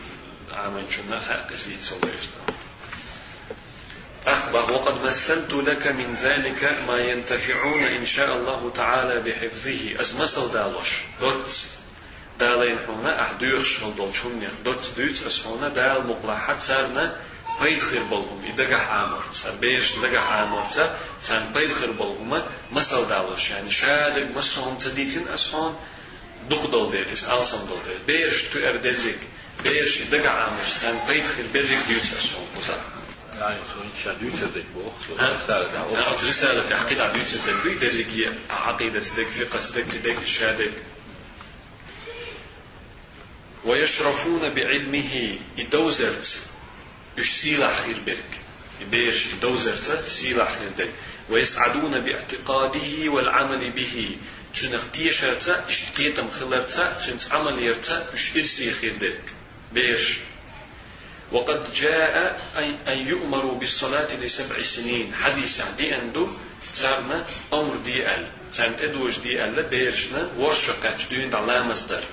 عامن 0.53 0.91
شنا 0.91 1.19
خاق 1.19 1.53
زيت 1.53 1.83
سوليس 1.83 2.29
أخبر 4.28 4.72
وقد 4.72 5.06
مثلت 5.06 5.54
لك 5.54 5.88
من 5.88 6.14
ذلك 6.14 6.80
ما 6.88 6.98
ينتفعون 6.98 7.84
إن 7.84 8.06
شاء 8.06 8.36
الله 8.36 8.72
تعالى 8.76 9.22
بحفظه. 9.22 10.02
أس 10.02 10.16
مثل 10.16 10.54
دالوش 10.54 11.04
دوت 11.22 11.66
دالين 12.40 12.78
هنا 12.78 13.22
أحدوش 13.22 13.84
هل 13.84 13.96
دول 13.96 14.16
شمنيخ 14.16 14.52
دوت 14.66 14.94
دوت 14.98 15.24
أس 15.28 15.46
هنا 15.46 15.70
دال 15.70 16.08
مقلاحات 16.08 16.60
سارنا 16.60 17.16
بيدخل 17.62 18.04
بلهم 18.04 18.46
إدقح 18.54 18.90
عامر 18.90 19.24
بيش 19.62 19.96
دقح 19.96 20.32
عامر 20.32 20.64
تان 21.28 21.54
بيدخل 21.54 21.94
بلهم 21.94 22.44
مسل 22.72 23.08
دالوش. 23.10 23.50
يعني 23.50 23.72
شادق 23.72 24.38
مسهم 24.38 24.78
تديتين 24.78 25.28
أسفون 25.28 25.76
دخ 26.50 26.66
دول 26.66 26.92
بيرس 26.92 27.24
ألسن 27.24 27.68
دول 27.68 27.80
بيرس 28.08 28.34
بيش 28.34 28.44
تو 28.44 28.60
أردلك 28.60 29.20
بيش 29.64 30.02
دقح 30.02 30.32
عامر 30.32 30.64
تان 30.82 31.00
بيدخل 31.08 31.44
بيرك 31.54 31.78
بيوت 31.88 32.02
أسفون 32.02 32.48
وصح 32.58 33.00
رسالة 36.24 36.64
بيوت 37.14 37.34
عقيدة 38.50 39.00
فقه 39.00 39.72
دك 39.76 39.98
دك 39.98 40.26
شادق 40.26 40.72
ويشرفون 43.66 44.54
بعلمه 44.54 45.36
إدوزرت 45.60 46.40
إش 47.20 47.30
سيلا 47.30 47.74
خير 47.74 47.96
برك 48.06 48.38
بيش 48.92 49.26
دوزرت 49.42 50.04
سيلا 50.08 50.46
خير 50.46 50.70
دك 50.78 50.92
ويسعدون 51.30 52.00
باعتقاده 52.00 53.10
والعمل 53.10 53.74
به. 53.74 54.18
شنخ 54.54 54.92
تيشرت 54.92 55.64
اشتقيتم 55.68 56.30
خلرت 56.40 56.98
شنس 57.06 57.32
عمل 57.32 57.64
يرت 57.64 58.08
إرسي 58.36 58.72
خير 58.72 58.94
دك 58.96 59.22
بيش 59.74 60.20
وقد 61.32 61.74
جاء 61.74 62.42
أن 62.88 63.08
يؤمروا 63.08 63.60
بالصلاة 63.60 64.16
لسبع 64.16 64.62
سنين. 64.62 65.14
حديث 65.14 65.62
دي 65.78 65.96
أندو 65.96 66.28
تسارنا 66.74 67.26
أمر 67.54 67.76
دي 67.86 68.08
أل. 68.16 68.28
تسارنا 68.52 68.84
أدوش 68.84 69.20
دي 69.20 69.44
أل 69.44 69.64
بيرشنا 69.64 70.30
ورشقات 70.38 71.02
دين 71.10 71.36
على 71.36 71.64
مصدر. 71.64 72.04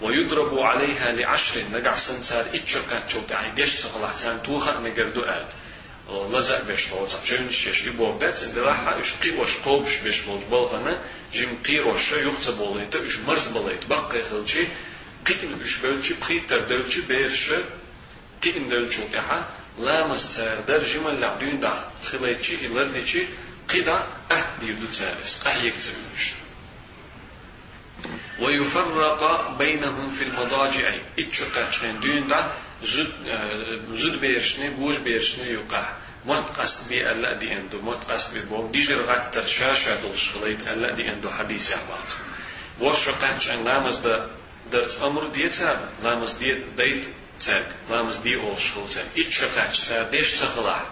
ويضرب 0.00 0.58
عليها 0.58 1.12
لعشر 1.12 1.62
نقع 1.72 1.94
سنسار 1.94 2.44
اتشقات 2.54 3.08
شو 3.10 3.20
تعي 3.28 3.50
ديش 3.50 3.68
سقلع 3.68 4.10
تسان 4.12 4.42
توخا 4.42 4.78
مقردو 4.80 5.20
أل. 5.22 5.46
لزق 6.32 6.64
بيش 6.66 6.92
لوزا 6.92 7.18
جن 7.26 7.50
شيش 7.50 7.88
اندلاحا 8.48 9.00
إش 9.00 9.12
قي 9.22 9.30
وش 9.30 9.56
قوبش 9.64 9.96
بيش 10.04 10.26
لوج 10.26 10.42
بلغنا. 10.50 10.98
جم 11.34 11.56
قي 11.66 11.78
روشا 11.78 12.14
يخت 12.14 12.50
بوليتا 12.50 12.98
إش 12.98 13.16
مرز 13.26 13.48
بوليت 13.48 13.86
بقى 13.86 14.22
خلشي 14.30 14.64
قيتن 15.26 15.60
إش 15.64 15.78
بلشي 15.82 16.14
بخيتر 16.14 16.58
دلشي 16.58 17.00
بيرشا 17.08 17.64
قيتن 18.42 18.68
دلشو 18.68 19.08
تحا 19.12 19.48
لامس 19.78 20.36
تار 20.36 20.60
در 20.60 20.78
جمال 20.78 21.20
لعدون 21.20 21.60
دخ 21.60 21.76
خليتشي 22.04 22.66
إلردشي 22.66 23.22
قدا 23.68 24.02
أه 24.32 24.44
ديردو 24.60 24.86
تارس 24.86 25.46
أه 25.46 25.62
يكتبوش 25.62 26.24
ويفرق 28.40 29.50
بينهم 29.58 30.10
في 30.10 30.24
المضاجع 30.24 30.94
اتشقاتشن 31.18 32.00
دون 32.00 32.28
دا 32.28 32.52
زد 32.84 33.12
زد 33.94 34.20
بيرشني 34.20 34.70
بوش 34.70 34.98
بيرشني 34.98 35.50
يقع 35.50 35.92
موت 36.26 36.58
قصد 36.58 36.88
بي 36.88 37.10
ألا 37.10 37.32
دي 37.34 37.52
اندو 37.52 37.80
موت 37.80 38.04
قصد 38.10 38.34
بي 38.34 38.40
بوم 38.40 38.70
ديجر 38.70 39.02
غتر 39.02 39.44
شاشة 39.44 40.00
دول 40.02 40.18
شغليت 40.18 40.68
ألا 40.68 40.94
دي 40.94 41.10
اندو 41.12 41.30
حديث 41.30 41.72
أحباط 41.72 42.06
ورشقاتشن 42.80 43.64
لامز 43.64 43.96
دا 43.96 44.30
درت 44.72 45.02
أمر 45.02 45.26
ديتا 45.26 45.90
لامز 46.02 46.32
دي 46.32 46.56
ديت 46.76 47.06
تاك 47.46 47.66
لامز 47.90 48.16
دي 48.16 48.36
أول 48.36 48.56
شغل 48.60 48.88
تاك 48.94 49.06
اتشقاتش 49.18 49.78
سار 49.78 50.02
ديش 50.02 50.32
تخلع 50.32 50.82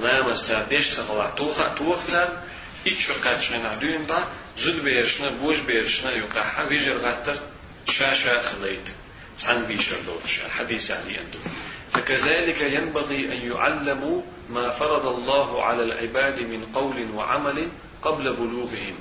لامز 0.00 0.42
سار 0.42 0.62
ديش 0.62 0.88
تخلع 0.88 1.30
توخ 1.30 1.74
توخ 1.74 2.06
تاك 2.06 2.28
اتشقاتشن 2.86 3.66
عدون 3.66 4.06
دا 4.06 4.18
زد 4.58 4.82
بيرشنا 4.82 5.30
بوش 5.30 5.60
بيرشنا 5.60 6.12
يقع 6.12 6.62
ويجر 6.68 6.96
غتر 6.96 7.36
شاشة 7.88 8.42
خليت 8.42 8.88
عن 9.44 9.66
بيشر 9.66 10.00
دوتش 10.06 10.40
الحديث 10.46 10.90
علي 10.90 11.20
أنتم 11.20 11.38
فكذلك 11.92 12.60
ينبغي 12.60 13.24
أن 13.32 13.52
يعلموا 13.52 14.22
ما 14.50 14.70
فرض 14.70 15.06
الله 15.06 15.62
على 15.64 15.82
العباد 15.82 16.40
من 16.40 16.64
قول 16.64 17.10
وعمل 17.10 17.68
قبل 18.02 18.32
بلوغهم. 18.32 18.98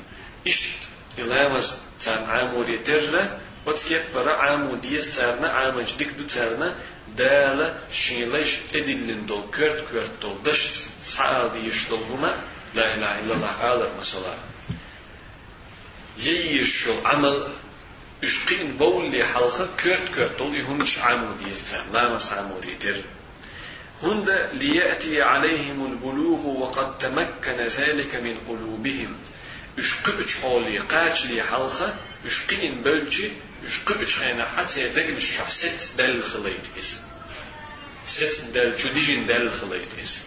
إشت 0.47 0.79
إلامز 1.19 1.77
تان 1.99 2.23
عامو 2.23 2.63
لترنا 2.63 3.39
وتكيب 3.65 4.01
برا 4.13 4.33
عامو 4.33 4.75
ديس 4.75 5.15
تارنا 5.15 5.49
عامج 5.49 5.93
ديك 5.97 6.07
دو 6.07 6.23
تارنا 6.23 6.75
دالا 7.17 7.77
شيلش 7.91 8.57
ادلن 8.75 9.25
دول 9.25 9.43
كرت 9.55 9.85
كرت 9.91 10.11
دول 10.21 10.43
دش 10.43 10.67
سعال 11.05 11.51
ديش 11.53 11.89
دول 11.89 12.03
هما 12.03 12.43
لا 12.75 12.95
إله 12.95 13.19
إلا 13.19 13.33
الله 13.33 13.47
عالر 13.47 13.89
مثلا 13.99 14.35
ييش 16.17 16.87
عمل 17.05 17.47
اشقين 18.23 18.77
بولي 18.77 19.25
حلقة 19.25 19.67
كرت 19.83 20.09
كرت 20.15 20.37
دول 20.37 20.55
يهمش 20.55 20.97
عامو 20.97 21.33
ديستان 21.43 21.83
لا 21.93 22.13
مس 22.13 22.33
عامو 22.33 22.59
ديتر 22.59 22.95
هند 24.03 24.49
ليأتي 24.53 25.21
عليهم 25.21 25.85
البلوغ 25.85 26.47
وقد 26.47 26.97
تمكن 26.97 27.57
ذلك 27.61 28.15
من 28.15 28.37
قلوبهم 28.47 29.15
اشقبش 29.77 30.33
حولي 30.41 30.77
قاش 30.79 31.25
لي 31.25 31.41
حلقة 32.25 32.27
اشقين 32.27 32.81
بلجي 32.81 33.31
اشقبش 33.67 34.15
خينا 34.15 34.45
حتى 34.45 34.81
يدقن 34.81 35.17
الشعب 35.17 35.49
ست 35.49 35.97
دل 35.97 36.23
خليت 36.23 36.67
إس. 36.79 37.01
ست 38.07 38.51
دل 38.53 38.77
جديجين 38.77 39.27
دل 39.27 39.51
خليت 39.51 39.99
إس. 40.03 40.21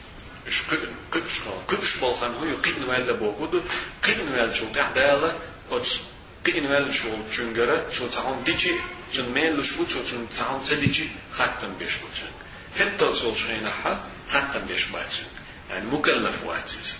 اشقبش 0.46 1.40
قبش 1.68 1.96
بالخان 2.00 2.34
هو 2.34 2.44
يقين 2.44 2.82
ولا 2.84 3.12
بوغود 3.12 3.62
قين 4.04 4.20
ولا 4.28 4.54
شو 4.54 4.72
قاعدة 4.72 5.32
أتس 5.70 5.98
قين 6.46 6.66
ولا 6.66 6.92
شو 6.92 7.22
جنجرة 7.36 7.90
شو 7.90 8.08
تعون 8.08 8.44
ديجي 8.44 8.74
جن 9.14 9.28
مين 9.32 9.56
لشو 9.56 9.86
شو 9.88 10.02
جن 10.02 10.26
تعون 10.38 10.62
تديجي 10.64 11.08
ختم 11.32 11.78
بيش 11.78 11.96
بوتشن 11.96 12.30
حتى 12.78 13.12
صول 13.12 13.36
شينا 13.36 13.70
حا؟ 13.70 14.00
ختم 14.30 14.66
بيش 14.66 14.86
باتشن 14.86 15.24
يعني 15.70 15.86
مكلف 15.90 16.44
واتس. 16.44 16.98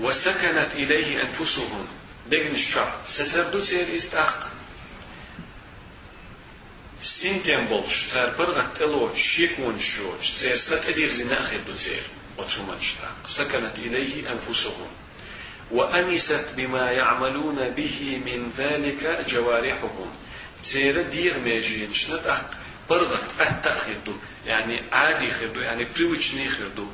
وسكنت 0.00 0.68
إليه 0.74 1.22
أنفسهم 1.22 1.86
استحق 3.96 4.46
سنتين 7.02 7.66
بولش. 7.66 8.04
سار 8.06 8.30
برغت 8.38 8.76
تلو 8.76 9.14
شيكون 9.14 9.80
شوش 9.80 10.26
سير 10.30 10.56
ست 10.56 10.86
أدير 10.88 11.08
زنا 11.08 11.40
أخذ 11.40 11.76
سير 11.76 12.02
وتشومان 12.38 12.78
سكنت 13.26 13.78
إليه 13.78 14.32
أنفسهم. 14.32 14.88
وأنست 15.70 16.54
بما 16.56 16.90
يعملون 16.90 17.68
به 17.68 18.20
من 18.26 18.52
ذلك 18.58 19.24
جوارحهم. 19.28 20.10
تيرا 20.64 21.02
دير 21.02 21.38
ميجين 21.38 21.94
شنت 21.94 22.26
أخ. 22.26 22.40
برغت 22.90 23.40
أتأخذ 23.40 24.16
يعني 24.46 24.84
عادي 24.92 25.30
خردو 25.30 25.60
يعني 25.60 25.84
بريوتشني 25.84 26.48
خردو 26.48 26.86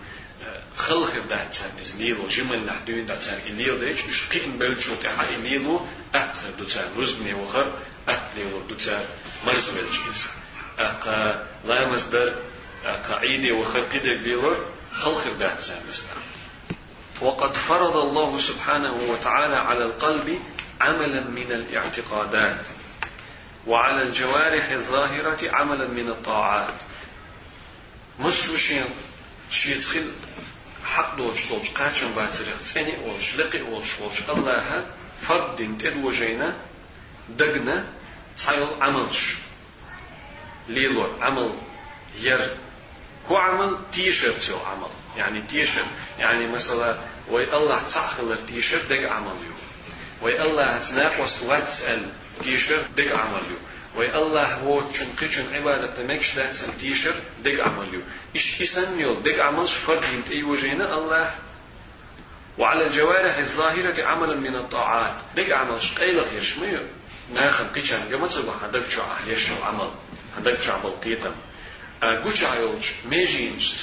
خل 0.77 1.05
خردات 1.05 1.55
سامز 1.55 1.97
ليلو 1.97 2.27
جمل 2.27 2.67
نحدوين 2.67 3.07
دات 3.07 3.19
سام 3.19 3.39
إليو 3.47 3.77
ديش 3.79 3.99
إش 4.09 4.29
قين 4.33 4.59
بلشو 4.59 4.95
تحا 4.95 5.25
إليلو 5.25 5.81
أت 6.15 6.37
خردو 6.37 6.69
سام 6.69 6.89
رزبني 6.99 7.35
وخر 7.35 7.73
أت 8.09 8.21
ليلو 8.37 8.61
دو 8.69 8.79
سام 8.79 9.05
مرز 9.47 9.71
بلشيز 9.71 10.27
أقا 10.79 11.47
لا 11.65 11.89
مصدر 11.89 12.35
أقا 12.85 13.15
عيدي 13.15 13.53
وخر 13.53 13.81
قدر 13.81 14.15
ليلو 14.15 14.57
خل 14.93 15.15
خردات 15.15 15.61
سامز 15.61 16.05
وقد 17.21 17.57
فرض 17.57 17.97
الله 17.97 18.41
سبحانه 18.41 18.95
وتعالى 19.09 19.57
على 19.57 19.85
القلب 19.85 20.39
عملا 20.81 21.21
من 21.21 21.53
الاعتقادات 21.53 22.67
وعلى 23.67 24.03
الجوارح 24.03 24.71
الظاهرة 24.71 25.51
عملا 25.51 25.89
من 25.89 26.09
الطاعات. 26.09 26.75
مسوشين 28.19 28.85
شيتخل 29.51 30.11
حق 30.85 31.17
دوش 31.17 31.49
دوش 31.49 31.71
قاچن 31.71 32.15
باتريخ 32.17 32.59
تسيني 32.61 32.97
أولش 33.05 33.37
لقي 33.37 33.61
أولش 33.61 33.91
أولش 34.01 34.21
الله 34.29 34.85
فرد 35.23 35.57
دين 35.57 35.79
تد 35.79 35.97
وجينا 35.97 36.57
دقنا 37.29 37.87
تايل 38.47 38.83
عملش 38.83 39.37
ليلو 40.69 41.07
عمل 41.21 41.55
ير. 42.21 42.57
هو 43.27 43.37
عمل 43.37 43.77
تيشرت 43.93 44.57
عمل. 44.67 44.91
يعني 45.17 45.43
تيشرت 45.43 45.87
يعني 46.19 46.47
مثلا 46.47 46.99
وي 47.29 47.57
الله 47.57 47.83
تسخل 47.83 48.33
التيشرت 48.33 48.93
دق 48.93 49.13
عمل 49.13 49.37
يو. 49.47 49.53
وي 50.23 50.43
الله 50.43 50.79
تناقص 50.79 51.43
واتسأل 51.43 52.09
تيشرت 52.43 52.87
دق 52.97 53.17
عمل 53.17 53.43
يو. 53.51 53.57
وي 53.97 54.15
الله 54.15 54.55
هو 54.55 54.81
تشن 54.81 55.13
قيشن 55.21 55.55
عبادة 55.55 56.03
مكش 56.03 56.35
تيشرت 56.81 57.23
دق 57.45 57.65
عمل 57.65 57.95
يو. 57.95 58.01
إيش 58.37 58.77
يو 58.77 59.21
دق 59.21 59.45
عملش 59.45 59.73
فرد 59.73 60.05
انت 60.05 60.31
أي 60.31 60.43
وجينا 60.43 60.99
الله 60.99 61.35
وعلى 62.59 62.87
الجوارح 62.87 63.37
الظاهرة 63.37 64.05
عملا 64.05 64.37
من 64.37 64.57
الطاعات. 64.57 65.23
دق 65.37 65.57
عملش 65.57 65.99
قيلة 65.99 66.23
غير 66.23 66.43
شميو 66.43 66.81
ناخد 67.35 67.67
قيشن 67.75 68.15
قمت 68.15 68.31
سبا 68.31 68.53
هدك 68.63 68.91
شو 68.91 69.01
أحليش 69.01 69.51
عمل 69.51 69.91
هدك 70.37 70.61
شو 70.63 70.73
عمل 70.73 70.91
قيتم 70.91 71.33
قوش 72.03 72.43
عيولش 72.43 72.93
ميجينش 73.05 73.75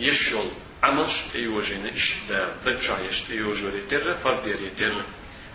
يشول 0.00 0.50
عملش 0.82 1.16
ايوجين 1.34 1.86
إيش 1.86 2.14
دا 2.28 2.56
دجا 2.66 2.98
يشت 2.98 3.30
ايوجوري 3.30 3.82
تر 3.90 4.14
فرديري 4.14 4.70
تر 4.70 4.92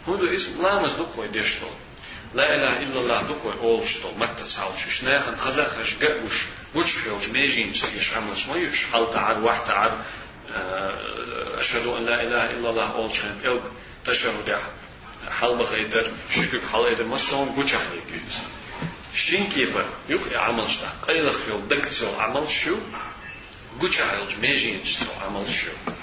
هو 0.09 0.15
اسم 0.25 0.61
لا 0.61 0.81
مزدوق 0.81 1.19
وي 1.19 1.27
الله 2.35 3.23
دوق 3.27 3.45
وي 3.45 3.53
اولشتو 3.53 4.11
متى 4.17 4.43
تساوش 4.43 4.99
شناخن 4.99 5.35
خزاخش 5.35 5.93
قبوش 5.93 6.45
وش 6.75 6.95
خيوش 7.03 7.29
ميجين 7.29 7.69
يش 7.71 8.13
عملش 8.13 8.47
ما 8.47 8.55
يش 8.55 8.83
حال 8.91 9.11
تعر 9.11 9.39
واحد 9.39 9.65
تعر 9.65 10.05
أشهد 11.57 11.87
أن 11.87 12.05
لا 12.05 12.23
إله 12.23 12.51
إلا 12.51 12.69
الله 12.69 12.91
أولشن 12.91 13.39
إلق 13.43 13.71
تشهد 14.05 14.59
حال 15.29 15.57
بخيتر 15.57 16.11
شكك 16.29 16.61
حال 16.71 16.85
إيتر 16.85 17.05
مسون 17.05 17.49
قوش 17.49 17.73
عليك 17.73 18.03
شين 19.15 19.49
كيفر؟ 19.49 19.85
يق 20.09 20.39
عمل 20.39 20.69
شتا. 20.69 20.89
قيل 21.07 21.31
خيول 21.31 21.67
دكتسو 21.67 22.15
عمل 22.19 22.49
شو؟ 22.49 22.77
قجعلج 23.81 24.39
ميجين 24.41 24.81
سو 24.85 25.05
عمل 25.21 25.45
شو؟ 25.47 25.93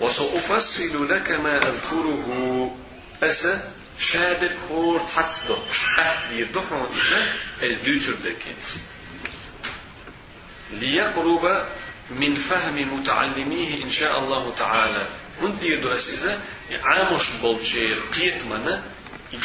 وسأفصل 0.00 1.12
لك 1.12 1.30
ما 1.30 1.68
أذكره 1.68 2.76
أسا 3.22 3.72
شادر 4.00 4.52
هور 4.70 5.00
تصدق 5.00 5.66
أهدي 5.98 6.44
دحون 6.44 6.88
إسا 6.96 7.32
أز 7.62 7.74
دوتر 7.86 8.12
دكينس 8.14 8.80
ليقرب 10.72 11.64
من 12.10 12.34
فهم 12.34 12.98
متعلميه 13.00 13.84
إن 13.84 13.92
شاء 13.92 14.18
الله 14.18 14.54
تعالى. 14.58 15.06
هندير 15.42 15.82
درس 15.82 16.08
إذا 16.08 16.40
عامش 16.82 17.40
بولشير 17.42 17.96
قيت 18.14 18.42
منا 18.42 18.82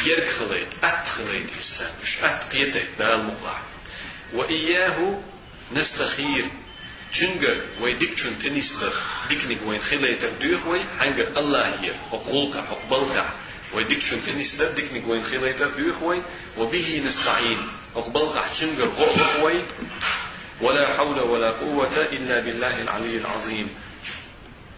يرك 0.06 0.28
خليت 0.28 0.68
أت 0.84 1.08
خليت 1.08 1.58
إسا 1.60 1.90
مش 2.02 2.18
أت 2.22 2.52
قيتك 2.52 2.88
دال 2.98 3.24
مقلع 3.26 3.58
وإياه 4.32 5.20
نستخير 5.76 6.44
تنجر 7.18 7.56
ويديك 7.80 8.18
تنت 8.18 8.44
انيستر 8.44 8.92
ديكنيك 9.28 9.58
وين 9.66 9.80
خليتر 9.80 10.30
دوخ 10.30 10.66
وي 10.66 10.80
حنجر 11.00 11.28
الله 11.36 11.84
ير 11.84 11.94
وقولك 12.12 12.56
حقبلك 12.56 13.26
ويديك 13.74 14.02
تنت 14.10 14.28
انيستر 14.28 14.70
ديكنيك 14.70 15.08
وين 15.08 15.24
خليتر 15.24 15.68
دوخ 15.68 16.02
وي 16.02 16.22
وبه 16.58 17.02
نستعين. 17.06 17.58
وقبلك 17.94 18.44
تنجر 18.60 18.88
غرق 18.88 19.44
وي 19.44 19.62
ولا 20.60 20.94
حول 20.96 21.20
ولا 21.20 21.50
قوة 21.50 21.96
إلا 21.96 22.40
بالله 22.40 22.82
العلي 22.82 23.16
العظيم. 23.18 23.68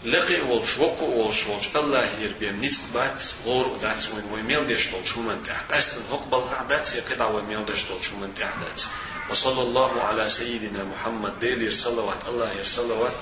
لقي 0.05 0.41
والش 0.41 0.79
وقو 0.81 1.23
والش 1.23 1.47
والش 1.51 1.77
الله 1.77 2.11
يربيم 2.21 2.61
نيت 2.61 2.79
بات 2.95 3.23
غور 3.47 3.69
ودات 3.69 4.05
وين 4.15 4.25
ويميل 4.33 4.67
ديشتول 4.67 5.01
شو 5.15 5.21
من 5.21 5.43
تحت. 5.43 5.73
أستن 5.73 6.03
هقبل 6.13 6.43
خعدات 6.43 6.95
يقطع 6.95 7.31
ويميل 7.31 7.67
ديشتول 7.67 8.01
شو 8.11 8.17
من 8.17 8.35
تحت 8.35 8.89
وصلى 9.31 9.63
الله 9.63 10.03
على 10.03 10.29
سيدنا 10.29 10.85
محمد. 10.85 11.41
ديل 11.41 11.73
صلوات 11.73 12.29
الله 12.29 12.53
يرسلوات. 12.53 13.17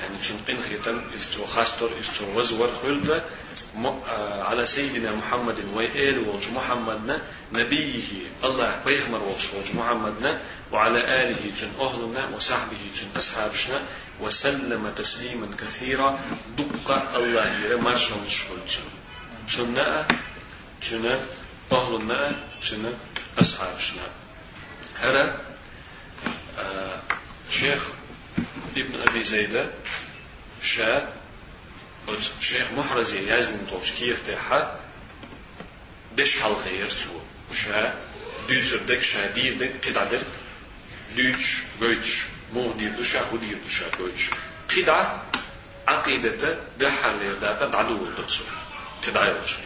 يعني 0.00 0.16
تنقين 0.28 0.58
ختم 0.62 1.00
إستو 1.14 1.46
خاستر 1.46 1.90
إستو 2.00 2.38
وزور 2.38 2.70
خلد 2.82 3.22
على 4.48 4.66
سيدنا 4.66 5.14
محمد 5.14 5.72
وإيل 5.74 6.18
والج 6.18 6.48
محمدنا 6.48 7.22
نبيه 7.52 8.08
الله 8.44 8.82
بيغمر 8.86 9.22
والج 9.22 9.76
محمدنا 9.76 10.40
وعلى 10.72 10.98
آله 10.98 11.52
جن 11.60 11.80
أهلنا 11.80 12.28
وصحبه 12.36 12.82
جن 12.96 13.08
أصحابنا 13.16 13.82
وسلم 14.20 14.90
تسليما 14.96 15.48
كثيرا. 15.58 16.18
دق 16.58 17.16
الله 17.16 17.58
يرى 17.64 17.76
مرشون 17.76 18.24
شفلتون 18.28 18.90
جنة 19.48 20.06
جنة 20.90 21.20
أهلنا 21.72 22.36
جنة 22.62 22.98
أصحابنا. 23.40 24.06
هذا 24.94 25.40
آه 26.58 27.00
شيخ 27.50 27.99
ابن 28.76 29.08
أبي 29.08 29.24
زيدة 29.24 29.70
شاء 30.62 31.16
شيخ 32.40 32.72
محرزي 32.76 33.34
يزن 33.34 33.66
توش 33.70 33.92
كيف 33.92 34.26
تحا؟ 34.28 34.80
دش 36.16 36.36
حلقة 36.36 36.68
يرسو 36.68 37.20
شاء 37.64 38.04
دوتر 38.48 38.76
دك 38.76 39.02
شاء 39.02 39.32
دير 39.32 39.58
دك 39.58 39.88
قدع 39.88 40.04
دوتش 41.16 41.54
غوتش 41.80 42.10
مو 42.52 42.72
دير 42.72 42.90
دوشا 42.90 43.20
هو 43.20 43.36
دير 43.36 43.58
دوشا 43.64 43.96
غوتش 43.98 44.30
قدع 44.76 45.16
عقيدة 45.88 46.58
بحل 46.78 47.22
يرداء 47.22 47.68
دعدو 47.68 48.04
الدرسو 48.04 48.44
قدع 49.06 49.28
يرسو 49.28 49.60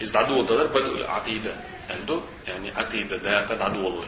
إذا 0.00 0.12
دعدو 0.12 0.40
الدرسو 0.40 0.68
بدأ 0.68 0.86
العقيدة. 0.86 1.76
عنده 1.90 2.20
يعني 2.46 2.70
عقيدة 2.70 3.16
ده 3.16 3.46
قد 3.46 3.62
عدو 3.62 3.88
الله 3.88 4.06